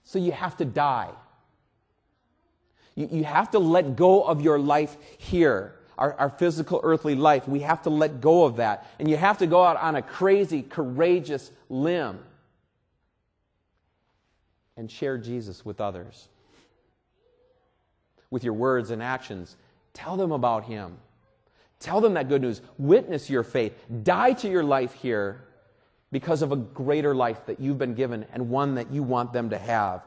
So 0.05 0.19
you 0.19 0.33
have 0.33 0.59
to 0.59 0.67
die. 0.67 1.09
You, 2.95 3.09
you 3.11 3.25
have 3.25 3.51
to 3.53 3.59
let 3.59 3.97
go 3.97 4.23
of 4.23 4.41
your 4.41 4.59
life 4.59 4.97
here, 5.19 5.75
our, 5.97 6.15
our 6.15 6.31
physical 6.31 6.81
earthly 6.83 7.15
life. 7.15 7.49
We 7.49 7.61
have 7.61 7.83
to 7.83 7.91
let 7.91 8.21
go 8.21 8.45
of 8.45 8.57
that. 8.57 8.87
And 8.99 9.09
you 9.09 9.17
have 9.17 9.39
to 9.39 9.47
go 9.47 9.65
out 9.65 9.77
on 9.77 9.97
a 9.97 10.03
crazy, 10.03 10.63
courageous 10.63 11.51
limb 11.69 12.19
and 14.77 14.91
share 14.91 15.19
Jesus 15.19 15.65
with 15.65 15.81
others. 15.81 16.29
With 18.31 18.45
your 18.45 18.55
words 18.55 18.91
and 18.91 19.03
actions, 19.03 19.57
tell 19.93 20.17
them 20.17 20.33
about 20.33 20.65
Him. 20.65 20.97
Tell 21.81 22.01
them 22.01 22.15
that 22.15 22.29
good 22.29 22.43
news. 22.43 22.63
Witness 22.79 23.29
your 23.29 23.43
faith. 23.43 23.75
Die 24.05 24.33
to 24.35 24.49
your 24.49 24.65
life 24.65 24.95
here 24.95 25.45
because 26.13 26.43
of 26.43 26.53
a 26.53 26.57
greater 26.57 27.15
life 27.15 27.45
that 27.47 27.59
you've 27.61 27.79
been 27.79 27.95
given 27.95 28.25
and 28.33 28.49
one 28.49 28.77
that 28.77 28.93
you 28.93 29.03
want 29.03 29.33
them 29.33 29.51
to 29.51 29.59
have. 29.59 30.03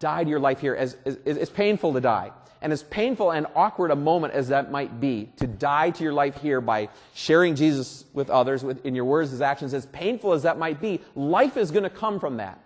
Die 0.00 0.24
to 0.24 0.30
your 0.30 0.40
life 0.40 0.60
here. 0.60 0.74
As, 0.74 0.96
as, 1.04 1.18
it's 1.24 1.50
painful 1.50 1.92
to 1.94 2.00
die. 2.00 2.32
And 2.60 2.72
as 2.72 2.82
painful 2.82 3.30
and 3.30 3.46
awkward 3.54 3.90
a 3.90 3.96
moment 3.96 4.34
as 4.34 4.48
that 4.48 4.70
might 4.70 5.00
be, 5.00 5.30
to 5.36 5.46
die 5.46 5.90
to 5.90 6.02
your 6.02 6.12
life 6.12 6.40
here 6.40 6.60
by 6.60 6.88
sharing 7.14 7.54
Jesus 7.54 8.04
with 8.12 8.30
others 8.30 8.64
with, 8.64 8.84
in 8.84 8.96
your 8.96 9.04
words, 9.04 9.30
his 9.30 9.40
actions, 9.40 9.74
as 9.74 9.86
painful 9.86 10.32
as 10.32 10.42
that 10.42 10.58
might 10.58 10.80
be, 10.80 11.00
life 11.14 11.56
is 11.56 11.70
going 11.70 11.84
to 11.84 11.90
come 11.90 12.18
from 12.18 12.38
that. 12.38 12.60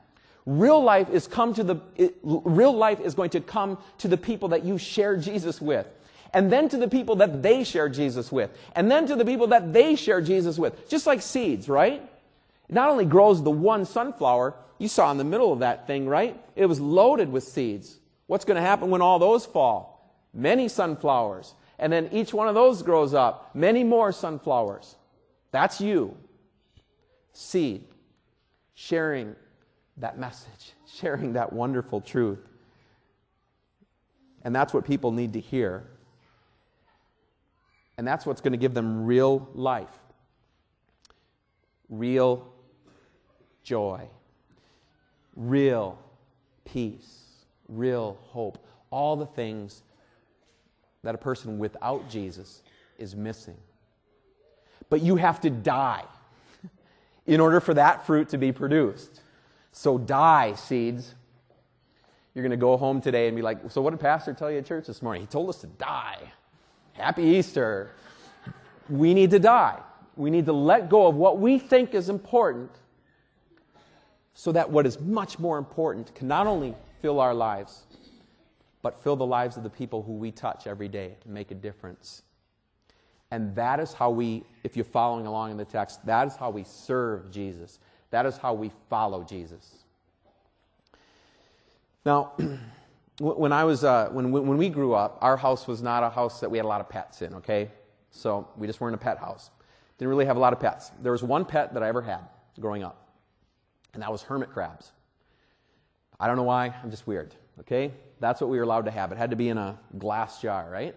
Real 0.47 0.83
life 0.83 1.11
is 1.11 1.27
come 1.27 1.53
to 1.55 1.63
the, 1.63 1.77
it, 1.97 2.17
real 2.23 2.73
life 2.73 3.01
is 3.01 3.15
going 3.15 3.31
to 3.31 3.41
come 3.41 3.79
to 3.99 4.09
the 4.09 4.17
people 4.17 4.49
that 4.49 4.65
you 4.65 4.79
share 4.79 5.17
Jesus 5.17 5.61
with 5.61 5.87
and 6.35 6.51
then 6.51 6.69
to 6.71 6.77
the 6.77 6.89
people 6.89 7.17
that 7.17 7.43
they 7.43 7.65
share 7.65 7.89
Jesus 7.89 8.33
with, 8.33 8.51
and 8.75 8.91
then 8.91 9.07
to 9.07 9.17
the 9.17 9.25
people 9.25 9.49
that 9.49 9.73
they 9.73 9.97
share 9.97 10.21
Jesus 10.21 10.59
with. 10.59 10.89
Just 10.89 11.07
like 11.07 11.21
seeds, 11.21 11.69
right? 11.69 12.09
It 12.69 12.75
not 12.75 12.89
only 12.89 13.05
grows 13.05 13.43
the 13.43 13.51
one 13.51 13.85
sunflower, 13.85 14.55
you 14.79 14.89
saw 14.89 15.11
in 15.11 15.19
the 15.19 15.25
middle 15.25 15.53
of 15.53 15.61
that 15.61 15.87
thing, 15.87 16.09
right? 16.09 16.41
It 16.57 16.67
was 16.67 16.81
loaded 16.81 17.31
with 17.31 17.45
seeds. 17.45 17.99
What's 18.27 18.45
going 18.45 18.57
to 18.57 18.63
happen 18.63 18.91
when 18.91 19.03
all 19.03 19.19
those 19.19 19.47
fall? 19.47 20.17
Many 20.35 20.69
sunflowers. 20.69 21.55
And 21.79 21.93
then 21.93 22.09
each 22.13 22.33
one 22.33 22.49
of 22.49 22.55
those 22.55 22.83
grows 22.83 23.15
up. 23.15 23.55
Many 23.55 23.85
more 23.85 24.13
sunflowers. 24.13 24.97
That's 25.51 25.81
you. 25.81 26.17
Seed. 27.33 27.85
Sharing 28.75 29.37
that 29.99 30.19
message. 30.19 30.73
Sharing 30.93 31.35
that 31.35 31.53
wonderful 31.53 32.01
truth. 32.01 32.41
And 34.45 34.55
that's 34.55 34.75
what 34.75 34.85
people 34.85 35.13
need 35.13 35.35
to 35.35 35.41
hear. 35.41 35.85
And 37.99 38.07
that's 38.07 38.27
what's 38.27 38.41
going 38.41 38.53
to 38.53 38.59
give 38.59 38.75
them 38.75 39.07
real 39.07 39.49
life, 39.55 39.97
real 41.89 42.52
joy, 43.63 44.09
real 45.37 45.99
peace, 46.65 47.23
real 47.69 48.19
hope. 48.23 48.59
All 48.91 49.17
the 49.17 49.27
things 49.27 49.83
that 51.03 51.15
a 51.15 51.19
person 51.19 51.59
without 51.59 52.09
Jesus 52.09 52.63
is 52.99 53.17
missing. 53.17 53.57
But 54.91 55.03
you 55.03 55.17
have 55.17 55.41
to 55.41 55.51
die 55.51 56.05
in 57.27 57.41
order 57.41 57.61
for 57.61 57.75
that 57.75 58.07
fruit 58.07 58.29
to 58.31 58.39
be 58.39 58.53
produced. 58.53 59.21
So 59.73 59.99
die, 59.99 60.55
seeds. 60.55 61.15
You're 62.35 62.43
going 62.43 62.51
to 62.51 62.57
go 62.57 62.77
home 62.77 63.01
today 63.01 63.27
and 63.27 63.37
be 63.37 63.43
like, 63.43 63.59
So, 63.71 63.81
what 63.81 63.91
did 63.91 64.01
Pastor 64.01 64.33
tell 64.35 64.51
you 64.51 64.59
at 64.59 64.67
church 64.67 64.87
this 64.87 65.03
morning? 65.03 65.23
He 65.23 65.27
told 65.27 65.49
us 65.49 65.61
to 65.63 65.67
die. 65.67 66.19
Happy 66.93 67.23
Easter. 67.23 67.93
We 68.89 69.15
need 69.15 69.31
to 69.31 69.39
die. 69.39 69.79
We 70.17 70.31
need 70.31 70.47
to 70.47 70.53
let 70.53 70.91
go 70.91 71.07
of 71.07 71.15
what 71.15 71.39
we 71.39 71.59
think 71.59 71.95
is 71.95 72.09
important 72.09 72.71
so 74.35 74.53
that 74.53 74.71
what 74.71 74.87
is 74.87 75.01
much 75.01 75.39
more 75.39 75.59
important 75.59 76.15
can 76.15 76.29
not 76.29 76.47
only 76.47 76.75
fill 77.01 77.21
our 77.21 77.35
lives, 77.35 77.85
but 78.83 79.03
fill 79.03 79.17
the 79.17 79.27
lives 79.27 79.57
of 79.57 79.63
the 79.63 79.71
people 79.71 80.03
who 80.03 80.13
we 80.13 80.31
touch 80.31 80.67
every 80.67 80.89
day 80.89 81.17
and 81.25 81.33
make 81.33 81.51
a 81.51 81.55
difference. 81.55 82.23
And 83.31 83.55
that 83.55 83.81
is 83.81 83.93
how 83.93 84.11
we, 84.11 84.45
if 84.63 84.77
you're 84.77 84.85
following 84.85 85.27
along 85.27 85.53
in 85.53 85.57
the 85.57 85.65
text, 85.65 86.05
that 86.05 86.27
is 86.27 86.37
how 86.37 86.51
we 86.51 86.65
serve 86.65 87.31
Jesus. 87.31 87.79
That 88.11 88.27
is 88.27 88.37
how 88.37 88.53
we 88.53 88.71
follow 88.91 89.25
Jesus. 89.25 89.85
Now, 92.05 92.33
when 93.21 93.53
I 93.53 93.65
was, 93.65 93.85
uh, 93.85 94.09
when, 94.13 94.33
when 94.33 94.59
we 94.59 94.69
grew 94.69 94.95
up, 94.95 95.19
our 95.21 95.37
house 95.37 95.67
was 95.67 95.83
not 95.83 96.03
a 96.03 96.11
house 96.11 96.41
that 96.41 96.51
we 96.51 96.59
had 96.59 96.65
a 96.65 96.69
lot 96.69 96.81
of 96.81 96.89
pets 96.89 97.23
in, 97.23 97.35
okay? 97.37 97.71
So 98.11 98.49
we 98.57 98.67
just 98.67 98.81
weren't 98.81 98.95
a 98.95 98.99
pet 98.99 99.19
house. 99.19 99.51
Didn't 99.99 100.11
really 100.11 100.27
have 100.27 100.37
a 100.37 100.41
lot 100.41 100.53
of 100.53 100.61
pets. 100.61 100.91
There 101.01 101.13
was 101.13 101.23
one 101.23 101.45
pet 101.45 101.73
that 101.75 101.83
I 101.83 101.89
ever 101.89 102.03
had 102.03 102.21
growing 102.61 102.83
up, 102.83 103.02
and 103.95 104.03
that 104.03 104.11
was 104.11 104.23
hermit 104.23 104.51
crabs. 104.53 104.93
I 106.19 106.27
don't 106.27 106.37
know 106.37 106.43
why, 106.45 106.75
I'm 106.83 106.91
just 106.91 107.07
weird, 107.07 107.35
okay? 107.61 107.93
That's 108.21 108.41
what 108.41 108.51
we 108.51 108.57
were 108.57 108.63
allowed 108.63 108.85
to 108.85 108.91
have. 108.91 109.13
It 109.13 109.19
had 109.19 109.31
to 109.31 109.37
be 109.37 109.49
in 109.49 109.59
a 109.59 109.79
glass 109.99 110.41
jar, 110.41 110.69
right? 110.71 110.95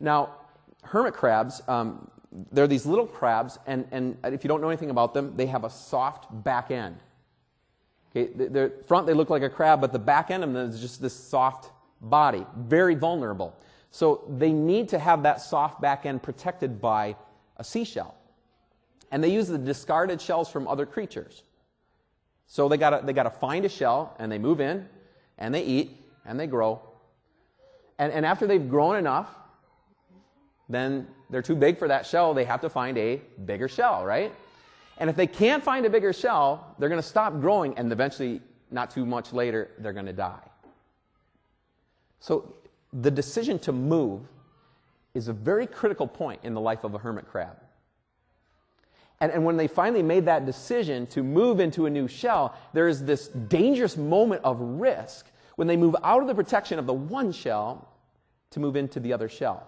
Now, 0.00 0.34
hermit 0.82 1.14
crabs, 1.14 1.62
um, 1.68 2.10
they're 2.52 2.66
these 2.66 2.84
little 2.84 3.06
crabs, 3.06 3.58
and, 3.66 3.86
and 3.92 4.16
if 4.24 4.42
you 4.42 4.48
don't 4.48 4.60
know 4.60 4.68
anything 4.68 4.90
about 4.90 5.14
them, 5.14 5.34
they 5.36 5.46
have 5.46 5.64
a 5.64 5.70
soft 5.70 6.26
back 6.42 6.70
end. 6.70 6.96
Okay, 8.10 8.32
the 8.32 8.72
front, 8.86 9.06
they 9.06 9.14
look 9.14 9.30
like 9.30 9.42
a 9.42 9.50
crab, 9.50 9.80
but 9.80 9.92
the 9.92 9.98
back 9.98 10.30
end 10.30 10.44
of 10.44 10.52
them 10.52 10.70
is 10.70 10.80
just 10.80 11.00
this 11.00 11.14
soft 11.14 11.70
body, 12.00 12.46
very 12.56 12.94
vulnerable. 12.94 13.56
So 13.90 14.24
they 14.28 14.52
need 14.52 14.88
to 14.90 14.98
have 14.98 15.22
that 15.22 15.40
soft 15.40 15.80
back 15.80 16.06
end 16.06 16.22
protected 16.22 16.80
by 16.80 17.16
a 17.56 17.64
seashell. 17.64 18.14
And 19.10 19.22
they 19.22 19.30
use 19.30 19.46
the 19.46 19.58
discarded 19.58 20.20
shells 20.20 20.50
from 20.50 20.66
other 20.66 20.86
creatures. 20.86 21.44
So 22.46 22.68
they 22.68 22.76
gotta, 22.76 23.04
they 23.04 23.12
gotta 23.12 23.30
find 23.30 23.64
a 23.64 23.68
shell, 23.68 24.14
and 24.18 24.30
they 24.30 24.38
move 24.38 24.60
in, 24.60 24.88
and 25.38 25.54
they 25.54 25.64
eat, 25.64 25.96
and 26.24 26.38
they 26.38 26.46
grow. 26.46 26.80
And, 27.98 28.12
and 28.12 28.26
after 28.26 28.46
they've 28.46 28.68
grown 28.68 28.96
enough, 28.96 29.28
then 30.68 31.06
they're 31.30 31.42
too 31.42 31.56
big 31.56 31.78
for 31.78 31.88
that 31.88 32.06
shell. 32.06 32.34
They 32.34 32.44
have 32.44 32.60
to 32.62 32.70
find 32.70 32.96
a 32.98 33.20
bigger 33.44 33.68
shell, 33.68 34.04
right? 34.04 34.32
And 34.98 35.10
if 35.10 35.16
they 35.16 35.26
can't 35.26 35.62
find 35.62 35.84
a 35.86 35.90
bigger 35.90 36.12
shell, 36.12 36.74
they're 36.78 36.88
going 36.88 37.00
to 37.00 37.06
stop 37.06 37.40
growing, 37.40 37.76
and 37.76 37.90
eventually, 37.92 38.40
not 38.70 38.90
too 38.90 39.04
much 39.04 39.32
later, 39.32 39.70
they're 39.78 39.92
going 39.92 40.06
to 40.06 40.12
die. 40.12 40.42
So, 42.20 42.54
the 42.92 43.10
decision 43.10 43.58
to 43.60 43.72
move 43.72 44.22
is 45.14 45.28
a 45.28 45.32
very 45.32 45.66
critical 45.66 46.06
point 46.06 46.40
in 46.44 46.54
the 46.54 46.60
life 46.60 46.84
of 46.84 46.94
a 46.94 46.98
hermit 46.98 47.28
crab. 47.28 47.56
And, 49.24 49.32
and 49.32 49.42
when 49.42 49.56
they 49.56 49.68
finally 49.68 50.02
made 50.02 50.26
that 50.26 50.44
decision 50.44 51.06
to 51.06 51.22
move 51.22 51.58
into 51.58 51.86
a 51.86 51.90
new 51.90 52.06
shell, 52.06 52.54
there 52.74 52.88
is 52.88 53.02
this 53.02 53.28
dangerous 53.28 53.96
moment 53.96 54.42
of 54.44 54.60
risk 54.60 55.28
when 55.56 55.66
they 55.66 55.78
move 55.78 55.96
out 56.04 56.20
of 56.20 56.28
the 56.28 56.34
protection 56.34 56.78
of 56.78 56.84
the 56.84 56.92
one 56.92 57.32
shell 57.32 57.88
to 58.50 58.60
move 58.60 58.76
into 58.76 59.00
the 59.00 59.14
other 59.14 59.30
shell. 59.30 59.66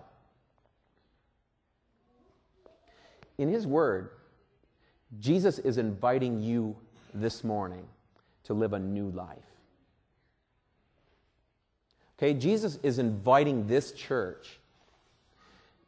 In 3.38 3.48
His 3.48 3.66
Word, 3.66 4.10
Jesus 5.20 5.58
is 5.58 5.78
inviting 5.78 6.38
you 6.42 6.76
this 7.14 7.42
morning 7.42 7.86
to 8.44 8.52
live 8.52 8.74
a 8.74 8.78
new 8.78 9.08
life. 9.08 9.38
Okay, 12.18 12.34
Jesus 12.34 12.78
is 12.82 12.98
inviting 12.98 13.66
this 13.66 13.92
church 13.92 14.58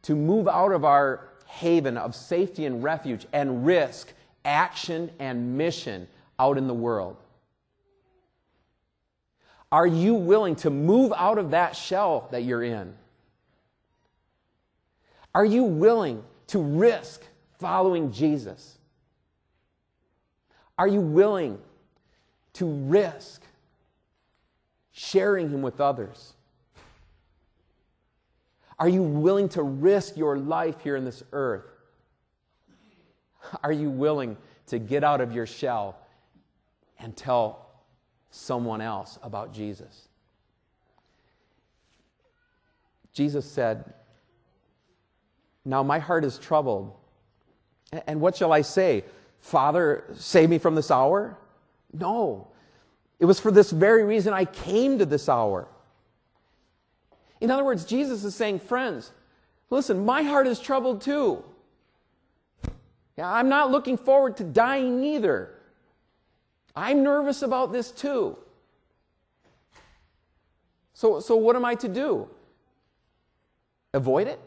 to 0.00 0.16
move 0.16 0.48
out 0.48 0.72
of 0.72 0.86
our 0.86 1.28
haven 1.48 1.96
of 1.96 2.14
safety 2.14 2.66
and 2.66 2.84
refuge 2.84 3.26
and 3.32 3.64
risk 3.64 4.12
action 4.44 5.10
and 5.18 5.56
mission 5.56 6.06
out 6.38 6.58
in 6.58 6.68
the 6.68 6.74
world. 6.74 7.16
Are 9.72 9.86
you 9.86 10.14
willing 10.14 10.56
to 10.56 10.70
move 10.70 11.12
out 11.16 11.38
of 11.38 11.50
that 11.50 11.74
shell 11.74 12.28
that 12.32 12.44
you're 12.44 12.62
in? 12.62 12.94
Are 15.34 15.44
you 15.44 15.64
willing 15.64 16.22
to 16.48 16.60
risk 16.60 17.22
following 17.58 18.12
Jesus? 18.12 18.78
Are 20.78 20.88
you 20.88 21.00
willing 21.00 21.58
to 22.54 22.66
risk 22.66 23.42
sharing 24.92 25.48
Him 25.48 25.62
with 25.62 25.80
others? 25.80 26.34
Are 28.78 28.88
you 28.88 29.02
willing 29.02 29.48
to 29.50 29.62
risk 29.62 30.16
your 30.16 30.38
life 30.38 30.80
here 30.80 30.96
in 30.96 31.04
this 31.04 31.22
earth? 31.32 31.64
Are 33.62 33.72
you 33.72 33.90
willing 33.90 34.36
to 34.66 34.78
get 34.78 35.02
out 35.02 35.20
of 35.20 35.32
your 35.32 35.46
shell 35.46 35.98
and 36.98 37.16
tell 37.16 37.66
someone 38.30 38.80
else 38.80 39.18
about 39.22 39.52
Jesus? 39.52 40.08
Jesus 43.12 43.50
said, 43.50 43.94
Now 45.64 45.82
my 45.82 45.98
heart 45.98 46.24
is 46.24 46.38
troubled. 46.38 46.92
And 48.06 48.20
what 48.20 48.36
shall 48.36 48.52
I 48.52 48.62
say? 48.62 49.04
Father, 49.40 50.04
save 50.14 50.50
me 50.50 50.58
from 50.58 50.74
this 50.74 50.90
hour? 50.90 51.36
No. 51.92 52.48
It 53.18 53.24
was 53.24 53.40
for 53.40 53.50
this 53.50 53.70
very 53.70 54.04
reason 54.04 54.32
I 54.32 54.44
came 54.44 54.98
to 54.98 55.06
this 55.06 55.28
hour. 55.28 55.66
In 57.40 57.50
other 57.50 57.64
words, 57.64 57.84
Jesus 57.84 58.24
is 58.24 58.34
saying, 58.34 58.60
friends, 58.60 59.12
listen, 59.70 60.04
my 60.04 60.22
heart 60.22 60.46
is 60.46 60.58
troubled 60.58 61.00
too. 61.00 61.44
I'm 63.16 63.48
not 63.48 63.70
looking 63.70 63.96
forward 63.96 64.36
to 64.36 64.44
dying 64.44 65.02
either. 65.02 65.54
I'm 66.74 67.02
nervous 67.02 67.42
about 67.42 67.72
this 67.72 67.90
too. 67.90 68.36
So, 70.94 71.20
so 71.20 71.36
what 71.36 71.56
am 71.56 71.64
I 71.64 71.74
to 71.76 71.88
do? 71.88 72.28
Avoid 73.94 74.28
it? 74.28 74.40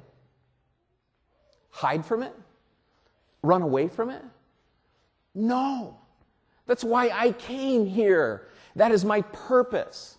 Hide 1.69 2.05
from 2.05 2.23
it? 2.23 2.35
Run 3.41 3.61
away 3.61 3.87
from 3.87 4.09
it? 4.09 4.21
No. 5.33 5.97
That's 6.67 6.83
why 6.83 7.09
I 7.09 7.31
came 7.31 7.85
here. 7.85 8.47
That 8.75 8.91
is 8.91 9.03
my 9.03 9.21
purpose. 9.21 10.17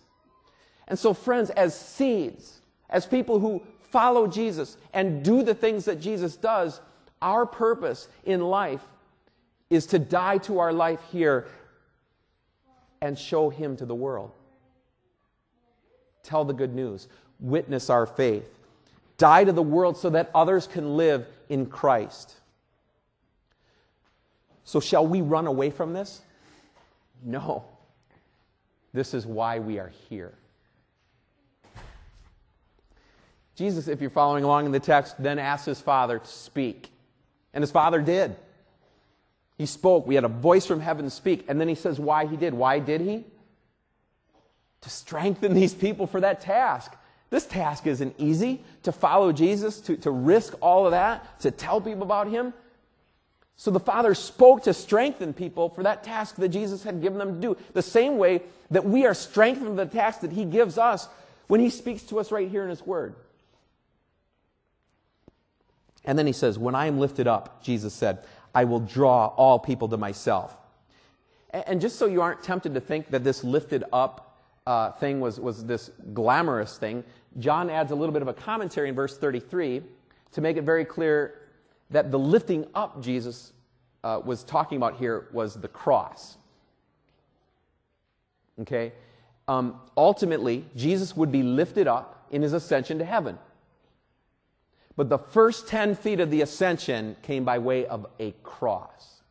And 0.87 0.97
so, 0.99 1.13
friends, 1.13 1.49
as 1.51 1.79
seeds, 1.79 2.61
as 2.89 3.05
people 3.05 3.39
who 3.39 3.61
follow 3.89 4.27
Jesus 4.27 4.77
and 4.93 5.23
do 5.23 5.43
the 5.43 5.53
things 5.53 5.85
that 5.85 5.99
Jesus 5.99 6.35
does, 6.35 6.81
our 7.21 7.45
purpose 7.45 8.07
in 8.25 8.41
life 8.41 8.81
is 9.69 9.85
to 9.87 9.99
die 9.99 10.37
to 10.39 10.59
our 10.59 10.73
life 10.73 10.99
here 11.11 11.47
and 13.01 13.17
show 13.17 13.49
Him 13.49 13.75
to 13.77 13.85
the 13.85 13.95
world. 13.95 14.31
Tell 16.23 16.45
the 16.45 16.53
good 16.53 16.73
news, 16.73 17.07
witness 17.39 17.89
our 17.89 18.05
faith, 18.05 18.47
die 19.17 19.43
to 19.43 19.51
the 19.51 19.61
world 19.61 19.97
so 19.97 20.09
that 20.11 20.31
others 20.33 20.67
can 20.67 20.95
live 20.95 21.27
in 21.49 21.65
Christ. 21.65 22.35
So, 24.63 24.79
shall 24.79 25.05
we 25.05 25.21
run 25.21 25.47
away 25.47 25.69
from 25.69 25.93
this? 25.93 26.21
No. 27.23 27.65
This 28.93 29.13
is 29.13 29.25
why 29.25 29.59
we 29.59 29.79
are 29.79 29.91
here. 30.09 30.33
Jesus, 33.55 33.87
if 33.87 34.01
you're 34.01 34.09
following 34.09 34.43
along 34.43 34.65
in 34.65 34.71
the 34.71 34.79
text, 34.79 35.21
then 35.21 35.39
asked 35.39 35.65
his 35.65 35.79
father 35.79 36.19
to 36.19 36.27
speak. 36.27 36.91
And 37.53 37.61
his 37.61 37.71
father 37.71 38.01
did. 38.01 38.35
He 39.57 39.65
spoke. 39.65 40.07
We 40.07 40.15
had 40.15 40.23
a 40.23 40.29
voice 40.29 40.65
from 40.65 40.79
heaven 40.79 41.09
speak. 41.09 41.45
And 41.47 41.61
then 41.61 41.67
he 41.67 41.75
says 41.75 41.99
why 41.99 42.25
he 42.25 42.35
did. 42.35 42.53
Why 42.53 42.79
did 42.79 43.01
he? 43.01 43.25
To 44.81 44.89
strengthen 44.89 45.53
these 45.53 45.73
people 45.73 46.07
for 46.07 46.19
that 46.21 46.41
task. 46.41 46.95
This 47.29 47.45
task 47.45 47.87
isn't 47.87 48.15
easy 48.17 48.63
to 48.83 48.91
follow 48.91 49.31
Jesus, 49.31 49.79
to, 49.81 49.97
to 49.97 50.11
risk 50.11 50.55
all 50.61 50.85
of 50.85 50.91
that, 50.91 51.39
to 51.41 51.51
tell 51.51 51.79
people 51.79 52.03
about 52.03 52.27
him. 52.27 52.53
So 53.55 53.71
the 53.71 53.79
Father 53.79 54.15
spoke 54.15 54.63
to 54.63 54.73
strengthen 54.73 55.33
people 55.33 55.69
for 55.69 55.83
that 55.83 56.03
task 56.03 56.35
that 56.35 56.49
Jesus 56.49 56.83
had 56.83 57.01
given 57.01 57.19
them 57.19 57.35
to 57.35 57.39
do. 57.39 57.57
The 57.73 57.81
same 57.81 58.17
way 58.17 58.41
that 58.71 58.85
we 58.85 59.05
are 59.05 59.13
strengthened 59.13 59.67
for 59.67 59.85
the 59.85 59.85
task 59.85 60.21
that 60.21 60.31
He 60.31 60.45
gives 60.45 60.77
us 60.77 61.07
when 61.47 61.59
He 61.59 61.69
speaks 61.69 62.03
to 62.03 62.19
us 62.19 62.31
right 62.31 62.49
here 62.49 62.63
in 62.63 62.69
His 62.69 62.85
Word. 62.85 63.15
And 66.05 66.17
then 66.17 66.27
He 66.27 66.33
says, 66.33 66.57
When 66.59 66.75
I 66.75 66.87
am 66.87 66.99
lifted 66.99 67.27
up, 67.27 67.63
Jesus 67.63 67.93
said, 67.93 68.19
I 68.55 68.65
will 68.65 68.79
draw 68.79 69.27
all 69.27 69.59
people 69.59 69.87
to 69.89 69.97
myself. 69.97 70.55
And 71.51 71.79
just 71.79 71.97
so 71.97 72.07
you 72.07 72.21
aren't 72.21 72.43
tempted 72.43 72.73
to 72.73 72.79
think 72.79 73.09
that 73.11 73.23
this 73.23 73.43
lifted 73.43 73.83
up 73.93 74.39
uh, 74.65 74.91
thing 74.91 75.19
was, 75.19 75.39
was 75.39 75.65
this 75.65 75.91
glamorous 76.13 76.77
thing, 76.77 77.03
John 77.39 77.69
adds 77.69 77.91
a 77.91 77.95
little 77.95 78.13
bit 78.13 78.21
of 78.21 78.27
a 78.27 78.33
commentary 78.33 78.89
in 78.89 78.95
verse 78.95 79.17
33 79.17 79.81
to 80.33 80.41
make 80.41 80.57
it 80.57 80.63
very 80.63 80.85
clear 80.85 81.41
that 81.91 82.11
the 82.11 82.19
lifting 82.19 82.65
up 82.73 83.01
Jesus 83.01 83.53
uh, 84.03 84.19
was 84.23 84.43
talking 84.43 84.77
about 84.77 84.97
here 84.97 85.27
was 85.31 85.55
the 85.55 85.67
cross. 85.67 86.37
Okay? 88.61 88.93
Um, 89.47 89.79
ultimately, 89.97 90.65
Jesus 90.75 91.15
would 91.15 91.31
be 91.31 91.43
lifted 91.43 91.87
up 91.87 92.25
in 92.31 92.41
his 92.41 92.53
ascension 92.53 92.97
to 92.99 93.05
heaven. 93.05 93.37
But 94.95 95.09
the 95.09 95.17
first 95.17 95.67
10 95.67 95.95
feet 95.95 96.19
of 96.19 96.29
the 96.29 96.41
ascension 96.41 97.15
came 97.21 97.43
by 97.43 97.57
way 97.57 97.85
of 97.85 98.05
a 98.19 98.31
cross. 98.43 99.21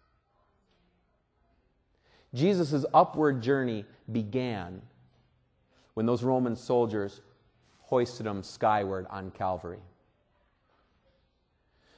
Jesus' 2.35 2.85
upward 2.93 3.43
journey 3.43 3.85
began 4.11 4.83
when 5.95 6.07
those 6.07 6.23
Roman 6.23 6.57
soldiers 6.57 7.21
hoisted 7.83 8.27
him 8.27 8.43
skyward 8.43 9.07
on 9.11 9.31
Calvary. 9.33 9.83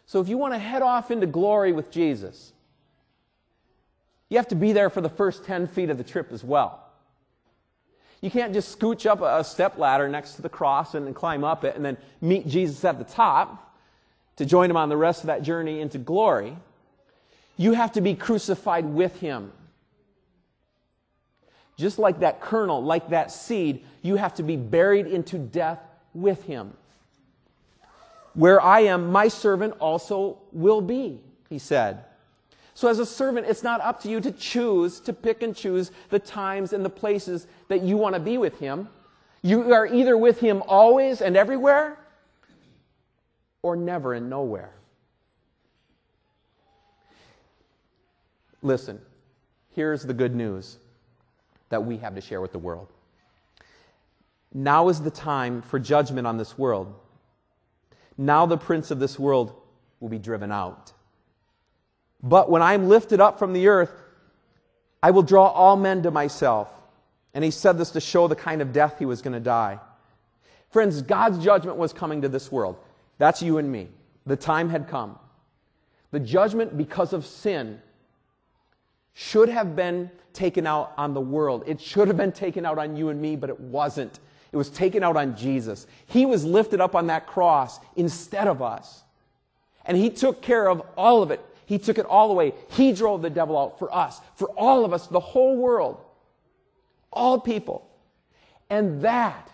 So 0.06 0.20
if 0.20 0.28
you 0.28 0.36
want 0.36 0.52
to 0.54 0.58
head 0.58 0.82
off 0.82 1.10
into 1.10 1.26
glory 1.26 1.72
with 1.72 1.90
Jesus, 1.90 2.52
you 4.28 4.36
have 4.36 4.48
to 4.48 4.54
be 4.54 4.72
there 4.72 4.90
for 4.90 5.00
the 5.00 5.08
first 5.08 5.44
10 5.44 5.68
feet 5.68 5.90
of 5.90 5.96
the 5.96 6.04
trip 6.04 6.32
as 6.32 6.44
well. 6.44 6.83
You 8.24 8.30
can't 8.30 8.54
just 8.54 8.78
scooch 8.78 9.04
up 9.04 9.20
a 9.20 9.44
step 9.44 9.76
ladder 9.76 10.08
next 10.08 10.36
to 10.36 10.42
the 10.42 10.48
cross 10.48 10.94
and 10.94 11.14
climb 11.14 11.44
up 11.44 11.62
it 11.62 11.76
and 11.76 11.84
then 11.84 11.98
meet 12.22 12.48
Jesus 12.48 12.82
at 12.82 12.96
the 12.96 13.04
top 13.04 13.78
to 14.36 14.46
join 14.46 14.70
him 14.70 14.78
on 14.78 14.88
the 14.88 14.96
rest 14.96 15.24
of 15.24 15.26
that 15.26 15.42
journey 15.42 15.82
into 15.82 15.98
glory. 15.98 16.56
You 17.58 17.74
have 17.74 17.92
to 17.92 18.00
be 18.00 18.14
crucified 18.14 18.86
with 18.86 19.20
him. 19.20 19.52
Just 21.76 21.98
like 21.98 22.20
that 22.20 22.40
kernel, 22.40 22.82
like 22.82 23.10
that 23.10 23.30
seed, 23.30 23.84
you 24.00 24.16
have 24.16 24.32
to 24.36 24.42
be 24.42 24.56
buried 24.56 25.06
into 25.06 25.36
death 25.36 25.80
with 26.14 26.44
him. 26.44 26.72
Where 28.32 28.58
I 28.58 28.84
am, 28.84 29.12
my 29.12 29.28
servant 29.28 29.74
also 29.80 30.38
will 30.50 30.80
be, 30.80 31.20
he 31.50 31.58
said. 31.58 32.06
So, 32.74 32.88
as 32.88 32.98
a 32.98 33.06
servant, 33.06 33.46
it's 33.46 33.62
not 33.62 33.80
up 33.80 34.02
to 34.02 34.10
you 34.10 34.20
to 34.20 34.32
choose, 34.32 34.98
to 35.00 35.12
pick 35.12 35.42
and 35.42 35.54
choose 35.54 35.92
the 36.10 36.18
times 36.18 36.72
and 36.72 36.84
the 36.84 36.90
places 36.90 37.46
that 37.68 37.82
you 37.82 37.96
want 37.96 38.14
to 38.14 38.20
be 38.20 38.36
with 38.36 38.58
Him. 38.58 38.88
You 39.42 39.72
are 39.72 39.86
either 39.86 40.18
with 40.18 40.40
Him 40.40 40.62
always 40.66 41.20
and 41.20 41.36
everywhere, 41.36 41.98
or 43.62 43.76
never 43.76 44.12
and 44.12 44.28
nowhere. 44.28 44.72
Listen, 48.60 49.00
here's 49.70 50.02
the 50.02 50.14
good 50.14 50.34
news 50.34 50.78
that 51.68 51.84
we 51.84 51.98
have 51.98 52.14
to 52.16 52.20
share 52.20 52.40
with 52.40 52.52
the 52.52 52.58
world. 52.58 52.88
Now 54.52 54.88
is 54.88 55.00
the 55.00 55.10
time 55.10 55.62
for 55.62 55.78
judgment 55.78 56.26
on 56.26 56.38
this 56.38 56.58
world. 56.58 56.94
Now 58.16 58.46
the 58.46 58.56
prince 58.56 58.90
of 58.90 58.98
this 58.98 59.18
world 59.18 59.54
will 60.00 60.08
be 60.08 60.18
driven 60.18 60.50
out. 60.50 60.92
But 62.24 62.50
when 62.50 62.62
I'm 62.62 62.88
lifted 62.88 63.20
up 63.20 63.38
from 63.38 63.52
the 63.52 63.68
earth, 63.68 63.92
I 65.02 65.10
will 65.10 65.22
draw 65.22 65.46
all 65.48 65.76
men 65.76 66.02
to 66.04 66.10
myself. 66.10 66.70
And 67.34 67.44
he 67.44 67.50
said 67.50 67.76
this 67.76 67.90
to 67.90 68.00
show 68.00 68.26
the 68.26 68.34
kind 68.34 68.62
of 68.62 68.72
death 68.72 68.98
he 68.98 69.04
was 69.04 69.20
going 69.20 69.34
to 69.34 69.40
die. 69.40 69.78
Friends, 70.70 71.02
God's 71.02 71.44
judgment 71.44 71.76
was 71.76 71.92
coming 71.92 72.22
to 72.22 72.28
this 72.28 72.50
world. 72.50 72.76
That's 73.18 73.42
you 73.42 73.58
and 73.58 73.70
me. 73.70 73.88
The 74.24 74.36
time 74.36 74.70
had 74.70 74.88
come. 74.88 75.18
The 76.12 76.20
judgment 76.20 76.78
because 76.78 77.12
of 77.12 77.26
sin 77.26 77.80
should 79.12 79.50
have 79.50 79.76
been 79.76 80.10
taken 80.32 80.66
out 80.66 80.94
on 80.96 81.12
the 81.12 81.20
world. 81.20 81.64
It 81.66 81.80
should 81.80 82.08
have 82.08 82.16
been 82.16 82.32
taken 82.32 82.64
out 82.64 82.78
on 82.78 82.96
you 82.96 83.10
and 83.10 83.20
me, 83.20 83.36
but 83.36 83.50
it 83.50 83.60
wasn't. 83.60 84.18
It 84.50 84.56
was 84.56 84.70
taken 84.70 85.02
out 85.02 85.16
on 85.16 85.36
Jesus. 85.36 85.86
He 86.06 86.24
was 86.24 86.44
lifted 86.44 86.80
up 86.80 86.94
on 86.94 87.08
that 87.08 87.26
cross 87.26 87.80
instead 87.96 88.48
of 88.48 88.62
us. 88.62 89.02
And 89.84 89.96
He 89.96 90.08
took 90.08 90.40
care 90.40 90.68
of 90.70 90.82
all 90.96 91.22
of 91.22 91.30
it. 91.30 91.44
He 91.66 91.78
took 91.78 91.98
it 91.98 92.06
all 92.06 92.30
away. 92.30 92.52
He 92.70 92.92
drove 92.92 93.22
the 93.22 93.30
devil 93.30 93.58
out 93.58 93.78
for 93.78 93.94
us, 93.94 94.20
for 94.36 94.48
all 94.50 94.84
of 94.84 94.92
us, 94.92 95.06
the 95.06 95.20
whole 95.20 95.56
world, 95.56 96.00
all 97.12 97.40
people. 97.40 97.88
And 98.70 99.02
that, 99.02 99.50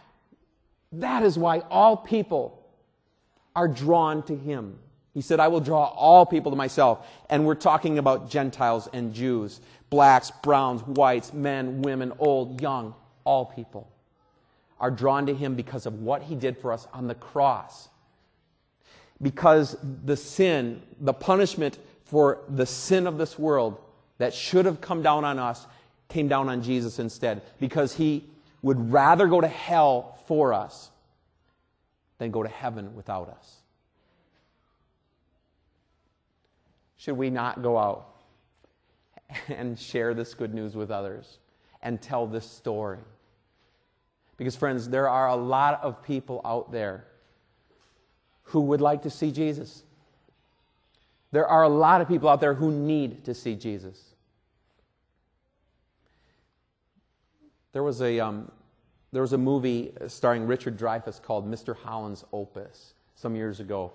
that 0.93 1.23
is 1.23 1.39
why 1.39 1.61
all 1.71 1.97
people 1.97 2.63
are 3.55 3.69
drawn 3.69 4.23
to 4.25 4.37
him. 4.37 4.79
He 5.13 5.21
said, 5.21 5.41
I 5.41 5.49
will 5.49 5.61
draw 5.61 5.87
all 5.87 6.25
people 6.25 6.53
to 6.53 6.57
myself. 6.57 7.07
And 7.29 7.45
we're 7.45 7.57
talking 7.57 7.99
about 7.99 8.31
Gentiles 8.31 8.89
and 8.93 9.13
Jews, 9.13 9.61
blacks, 9.91 10.31
browns, 10.31 10.83
whites, 10.83 11.33
men, 11.33 11.83
women, 11.83 12.13
old, 12.19 12.61
young, 12.61 12.95
all 13.25 13.45
people 13.45 13.91
are 14.79 14.91
drawn 14.91 15.27
to 15.27 15.35
him 15.35 15.55
because 15.55 15.85
of 15.85 16.01
what 16.01 16.23
he 16.23 16.35
did 16.35 16.57
for 16.57 16.73
us 16.73 16.87
on 16.93 17.07
the 17.07 17.15
cross. 17.15 17.89
Because 19.21 19.77
the 19.83 20.17
sin, 20.17 20.81
the 21.01 21.13
punishment 21.13 21.79
for 22.11 22.41
the 22.49 22.67
sin 22.67 23.07
of 23.07 23.19
this 23.19 23.39
world 23.39 23.79
that 24.19 24.35
should 24.35 24.65
have 24.67 24.81
come 24.81 25.01
down 25.01 25.25
on 25.25 25.39
us 25.39 25.65
came 26.09 26.27
down 26.27 26.49
on 26.49 26.61
Jesus 26.61 26.99
instead 26.99 27.41
because 27.61 27.95
he 27.95 28.25
would 28.63 28.93
rather 28.93 29.29
go 29.29 29.41
to 29.41 29.47
hell 29.47 30.19
for 30.27 30.53
us 30.53 30.91
than 32.19 32.33
go 32.33 32.43
to 32.43 32.49
heaven 32.49 32.97
without 32.97 33.29
us. 33.29 33.57
Should 36.97 37.17
we 37.17 37.31
not 37.31 37.63
go 37.63 37.79
out 37.79 38.09
and 39.49 39.79
share 39.79 40.13
this 40.13 40.35
good 40.35 40.53
news 40.53 40.75
with 40.75 40.91
others 40.91 41.39
and 41.81 42.03
tell 42.03 42.27
this 42.27 42.45
story? 42.45 42.99
Because, 44.37 44.57
friends, 44.57 44.89
there 44.89 45.09
are 45.09 45.29
a 45.29 45.37
lot 45.37 45.81
of 45.81 46.03
people 46.03 46.41
out 46.45 46.73
there 46.73 47.05
who 48.43 48.63
would 48.63 48.81
like 48.81 49.03
to 49.03 49.11
see 49.11 49.31
Jesus. 49.31 49.85
There 51.33 51.47
are 51.47 51.63
a 51.63 51.69
lot 51.69 52.01
of 52.01 52.09
people 52.09 52.29
out 52.29 52.41
there 52.41 52.55
who 52.55 52.73
need 52.73 53.25
to 53.25 53.35
see 53.35 53.55
Jesus. 53.55 54.03
There 57.73 57.83
was 57.85 58.03
a, 58.03 58.19
um, 58.19 58.51
there 59.13 59.23
was 59.23 59.33
a 59.33 59.39
movie 59.39 59.93
starring 60.09 60.47
Richard 60.47 60.77
Dreyfuss 60.77 61.23
called 61.23 61.49
Mr. 61.49 61.77
Holland's 61.77 62.25
Opus 62.33 62.95
some 63.15 63.37
years 63.37 63.61
ago. 63.61 63.93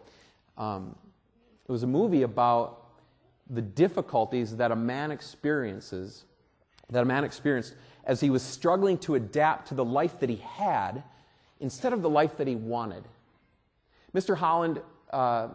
Um, 0.57 0.95
it 1.67 1.71
was 1.71 1.83
a 1.83 1.87
movie 1.87 2.21
about 2.21 2.83
the 3.49 3.61
difficulties 3.61 4.55
that 4.57 4.71
a 4.71 4.75
man 4.75 5.11
experiences, 5.11 6.23
that 6.89 7.01
a 7.01 7.05
man 7.05 7.23
experienced 7.23 7.75
as 8.05 8.21
he 8.21 8.29
was 8.29 8.41
struggling 8.41 8.97
to 8.99 9.15
adapt 9.15 9.67
to 9.69 9.73
the 9.73 9.83
life 9.83 10.19
that 10.19 10.29
he 10.29 10.37
had 10.37 11.03
instead 11.59 11.91
of 11.91 12.01
the 12.01 12.09
life 12.09 12.37
that 12.37 12.47
he 12.47 12.55
wanted. 12.55 13.03
Mr. 14.13 14.37
Holland 14.37 14.81
uh, 15.11 15.49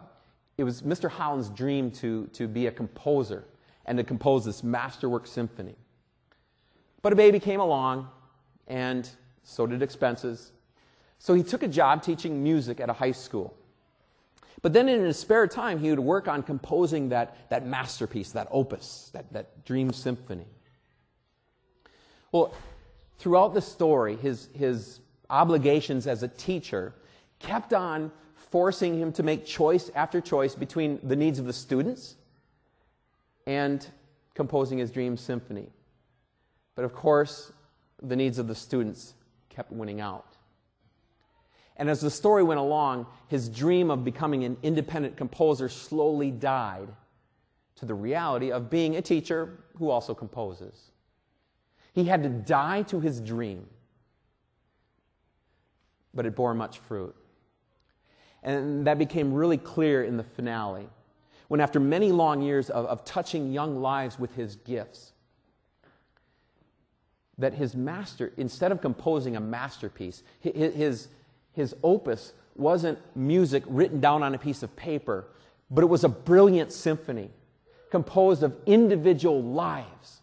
it 0.57 0.63
was 0.63 0.81
Mr. 0.81 1.09
Holland's 1.09 1.49
dream 1.49 1.91
to, 1.91 2.27
to 2.33 2.47
be 2.47 2.67
a 2.67 2.71
composer 2.71 3.45
and 3.85 3.97
to 3.97 4.03
compose 4.03 4.45
this 4.45 4.63
masterwork 4.63 5.27
symphony. 5.27 5.75
But 7.01 7.13
a 7.13 7.15
baby 7.15 7.39
came 7.39 7.59
along, 7.59 8.09
and 8.67 9.09
so 9.43 9.65
did 9.65 9.81
expenses. 9.81 10.51
So 11.19 11.33
he 11.33 11.43
took 11.43 11.63
a 11.63 11.67
job 11.67 12.03
teaching 12.03 12.43
music 12.43 12.79
at 12.79 12.89
a 12.89 12.93
high 12.93 13.11
school. 13.11 13.55
But 14.61 14.73
then 14.73 14.87
in 14.87 15.01
his 15.01 15.17
spare 15.17 15.47
time, 15.47 15.79
he 15.79 15.89
would 15.89 15.99
work 15.99 16.27
on 16.27 16.43
composing 16.43 17.09
that, 17.09 17.49
that 17.49 17.65
masterpiece, 17.65 18.31
that 18.33 18.47
opus, 18.51 19.09
that, 19.13 19.31
that 19.33 19.65
dream 19.65 19.91
symphony. 19.91 20.45
Well, 22.31 22.53
throughout 23.17 23.53
the 23.53 23.61
story, 23.61 24.15
his, 24.17 24.49
his 24.53 24.99
obligations 25.29 26.05
as 26.05 26.21
a 26.21 26.27
teacher 26.27 26.93
kept 27.39 27.73
on 27.73 28.11
forcing 28.51 28.99
him 28.99 29.11
to 29.13 29.23
make 29.23 29.45
choice 29.45 29.89
after 29.95 30.21
choice 30.21 30.55
between 30.55 30.99
the 31.03 31.15
needs 31.15 31.39
of 31.39 31.45
the 31.45 31.53
students 31.53 32.15
and 33.47 33.87
composing 34.35 34.77
his 34.77 34.91
dream 34.91 35.17
symphony. 35.17 35.69
But 36.75 36.85
of 36.85 36.93
course, 36.93 37.51
the 38.01 38.15
needs 38.15 38.37
of 38.39 38.47
the 38.47 38.55
students 38.55 39.13
kept 39.49 39.71
winning 39.71 40.01
out. 40.01 40.35
And 41.77 41.89
as 41.89 42.01
the 42.01 42.11
story 42.11 42.43
went 42.43 42.59
along, 42.59 43.07
his 43.27 43.49
dream 43.49 43.89
of 43.89 44.03
becoming 44.03 44.43
an 44.43 44.57
independent 44.61 45.17
composer 45.17 45.69
slowly 45.69 46.29
died 46.29 46.89
to 47.77 47.85
the 47.85 47.93
reality 47.93 48.51
of 48.51 48.69
being 48.69 48.97
a 48.97 49.01
teacher 49.01 49.63
who 49.77 49.89
also 49.89 50.13
composes. 50.13 50.91
He 51.93 52.03
had 52.03 52.23
to 52.23 52.29
die 52.29 52.83
to 52.83 52.99
his 52.99 53.19
dream, 53.19 53.67
but 56.13 56.25
it 56.25 56.35
bore 56.35 56.53
much 56.53 56.79
fruit. 56.79 57.15
And 58.43 58.87
that 58.87 58.97
became 58.97 59.33
really 59.33 59.57
clear 59.57 60.03
in 60.03 60.17
the 60.17 60.23
finale, 60.23 60.87
when 61.47 61.59
after 61.61 61.79
many 61.79 62.11
long 62.11 62.41
years 62.41 62.69
of, 62.69 62.85
of 62.85 63.05
touching 63.05 63.51
young 63.51 63.81
lives 63.81 64.17
with 64.17 64.35
his 64.35 64.55
gifts, 64.55 65.11
that 67.37 67.53
his 67.53 67.75
master, 67.75 68.31
instead 68.37 68.71
of 68.71 68.81
composing 68.81 69.35
a 69.35 69.39
masterpiece, 69.39 70.23
his, 70.39 71.07
his 71.53 71.75
opus 71.83 72.33
wasn't 72.55 72.99
music 73.15 73.63
written 73.67 73.99
down 73.99 74.23
on 74.23 74.33
a 74.33 74.37
piece 74.37 74.63
of 74.63 74.75
paper, 74.75 75.27
but 75.69 75.83
it 75.83 75.87
was 75.87 76.03
a 76.03 76.09
brilliant 76.09 76.71
symphony 76.71 77.29
composed 77.89 78.43
of 78.43 78.55
individual 78.65 79.41
lives 79.41 80.21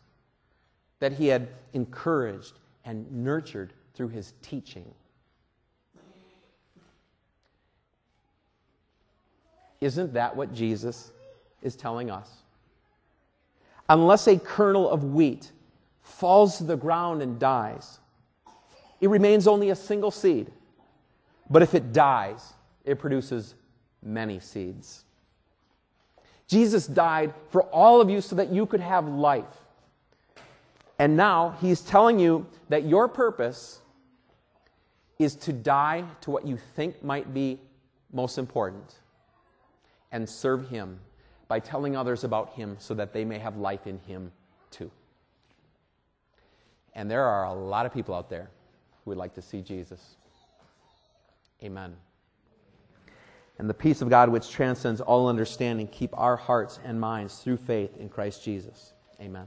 that 1.00 1.12
he 1.12 1.28
had 1.28 1.48
encouraged 1.72 2.54
and 2.85 3.11
nurtured 3.12 3.72
through 3.94 4.09
his 4.09 4.33
teaching. 4.42 4.94
Isn't 9.80 10.12
that 10.14 10.34
what 10.34 10.52
Jesus 10.52 11.12
is 11.62 11.76
telling 11.76 12.10
us? 12.10 12.28
Unless 13.88 14.26
a 14.26 14.38
kernel 14.38 14.90
of 14.90 15.04
wheat 15.04 15.52
falls 16.02 16.58
to 16.58 16.64
the 16.64 16.76
ground 16.76 17.22
and 17.22 17.38
dies, 17.38 17.98
it 19.00 19.08
remains 19.08 19.46
only 19.46 19.70
a 19.70 19.76
single 19.76 20.10
seed. 20.10 20.50
But 21.48 21.62
if 21.62 21.74
it 21.74 21.92
dies, 21.92 22.52
it 22.84 22.98
produces 22.98 23.54
many 24.02 24.40
seeds. 24.40 25.04
Jesus 26.46 26.86
died 26.86 27.32
for 27.50 27.62
all 27.64 28.00
of 28.00 28.10
you 28.10 28.20
so 28.20 28.36
that 28.36 28.50
you 28.50 28.66
could 28.66 28.80
have 28.80 29.06
life. 29.06 29.44
And 30.98 31.16
now 31.16 31.56
he's 31.60 31.80
telling 31.80 32.18
you 32.18 32.46
that 32.68 32.84
your 32.84 33.06
purpose 33.06 33.80
is 35.18 35.34
to 35.36 35.52
die 35.52 36.04
to 36.22 36.30
what 36.30 36.46
you 36.46 36.58
think 36.74 37.02
might 37.02 37.32
be 37.32 37.60
most 38.12 38.38
important 38.38 38.94
and 40.12 40.28
serve 40.28 40.68
Him 40.68 40.98
by 41.48 41.60
telling 41.60 41.96
others 41.96 42.24
about 42.24 42.50
Him 42.54 42.76
so 42.78 42.94
that 42.94 43.12
they 43.12 43.24
may 43.24 43.38
have 43.38 43.56
life 43.56 43.86
in 43.86 43.98
Him 43.98 44.32
too. 44.70 44.90
And 46.94 47.10
there 47.10 47.24
are 47.24 47.44
a 47.44 47.52
lot 47.52 47.86
of 47.86 47.94
people 47.94 48.14
out 48.14 48.28
there 48.28 48.50
who 49.04 49.10
would 49.10 49.18
like 49.18 49.34
to 49.34 49.42
see 49.42 49.62
Jesus. 49.62 50.16
Amen. 51.62 51.96
And 53.58 53.68
the 53.68 53.74
peace 53.74 54.02
of 54.02 54.08
God, 54.08 54.28
which 54.28 54.50
transcends 54.50 55.00
all 55.00 55.28
understanding, 55.28 55.88
keep 55.88 56.10
our 56.16 56.36
hearts 56.36 56.78
and 56.84 57.00
minds 57.00 57.38
through 57.40 57.56
faith 57.56 57.96
in 57.96 58.08
Christ 58.08 58.44
Jesus. 58.44 58.92
Amen. 59.20 59.46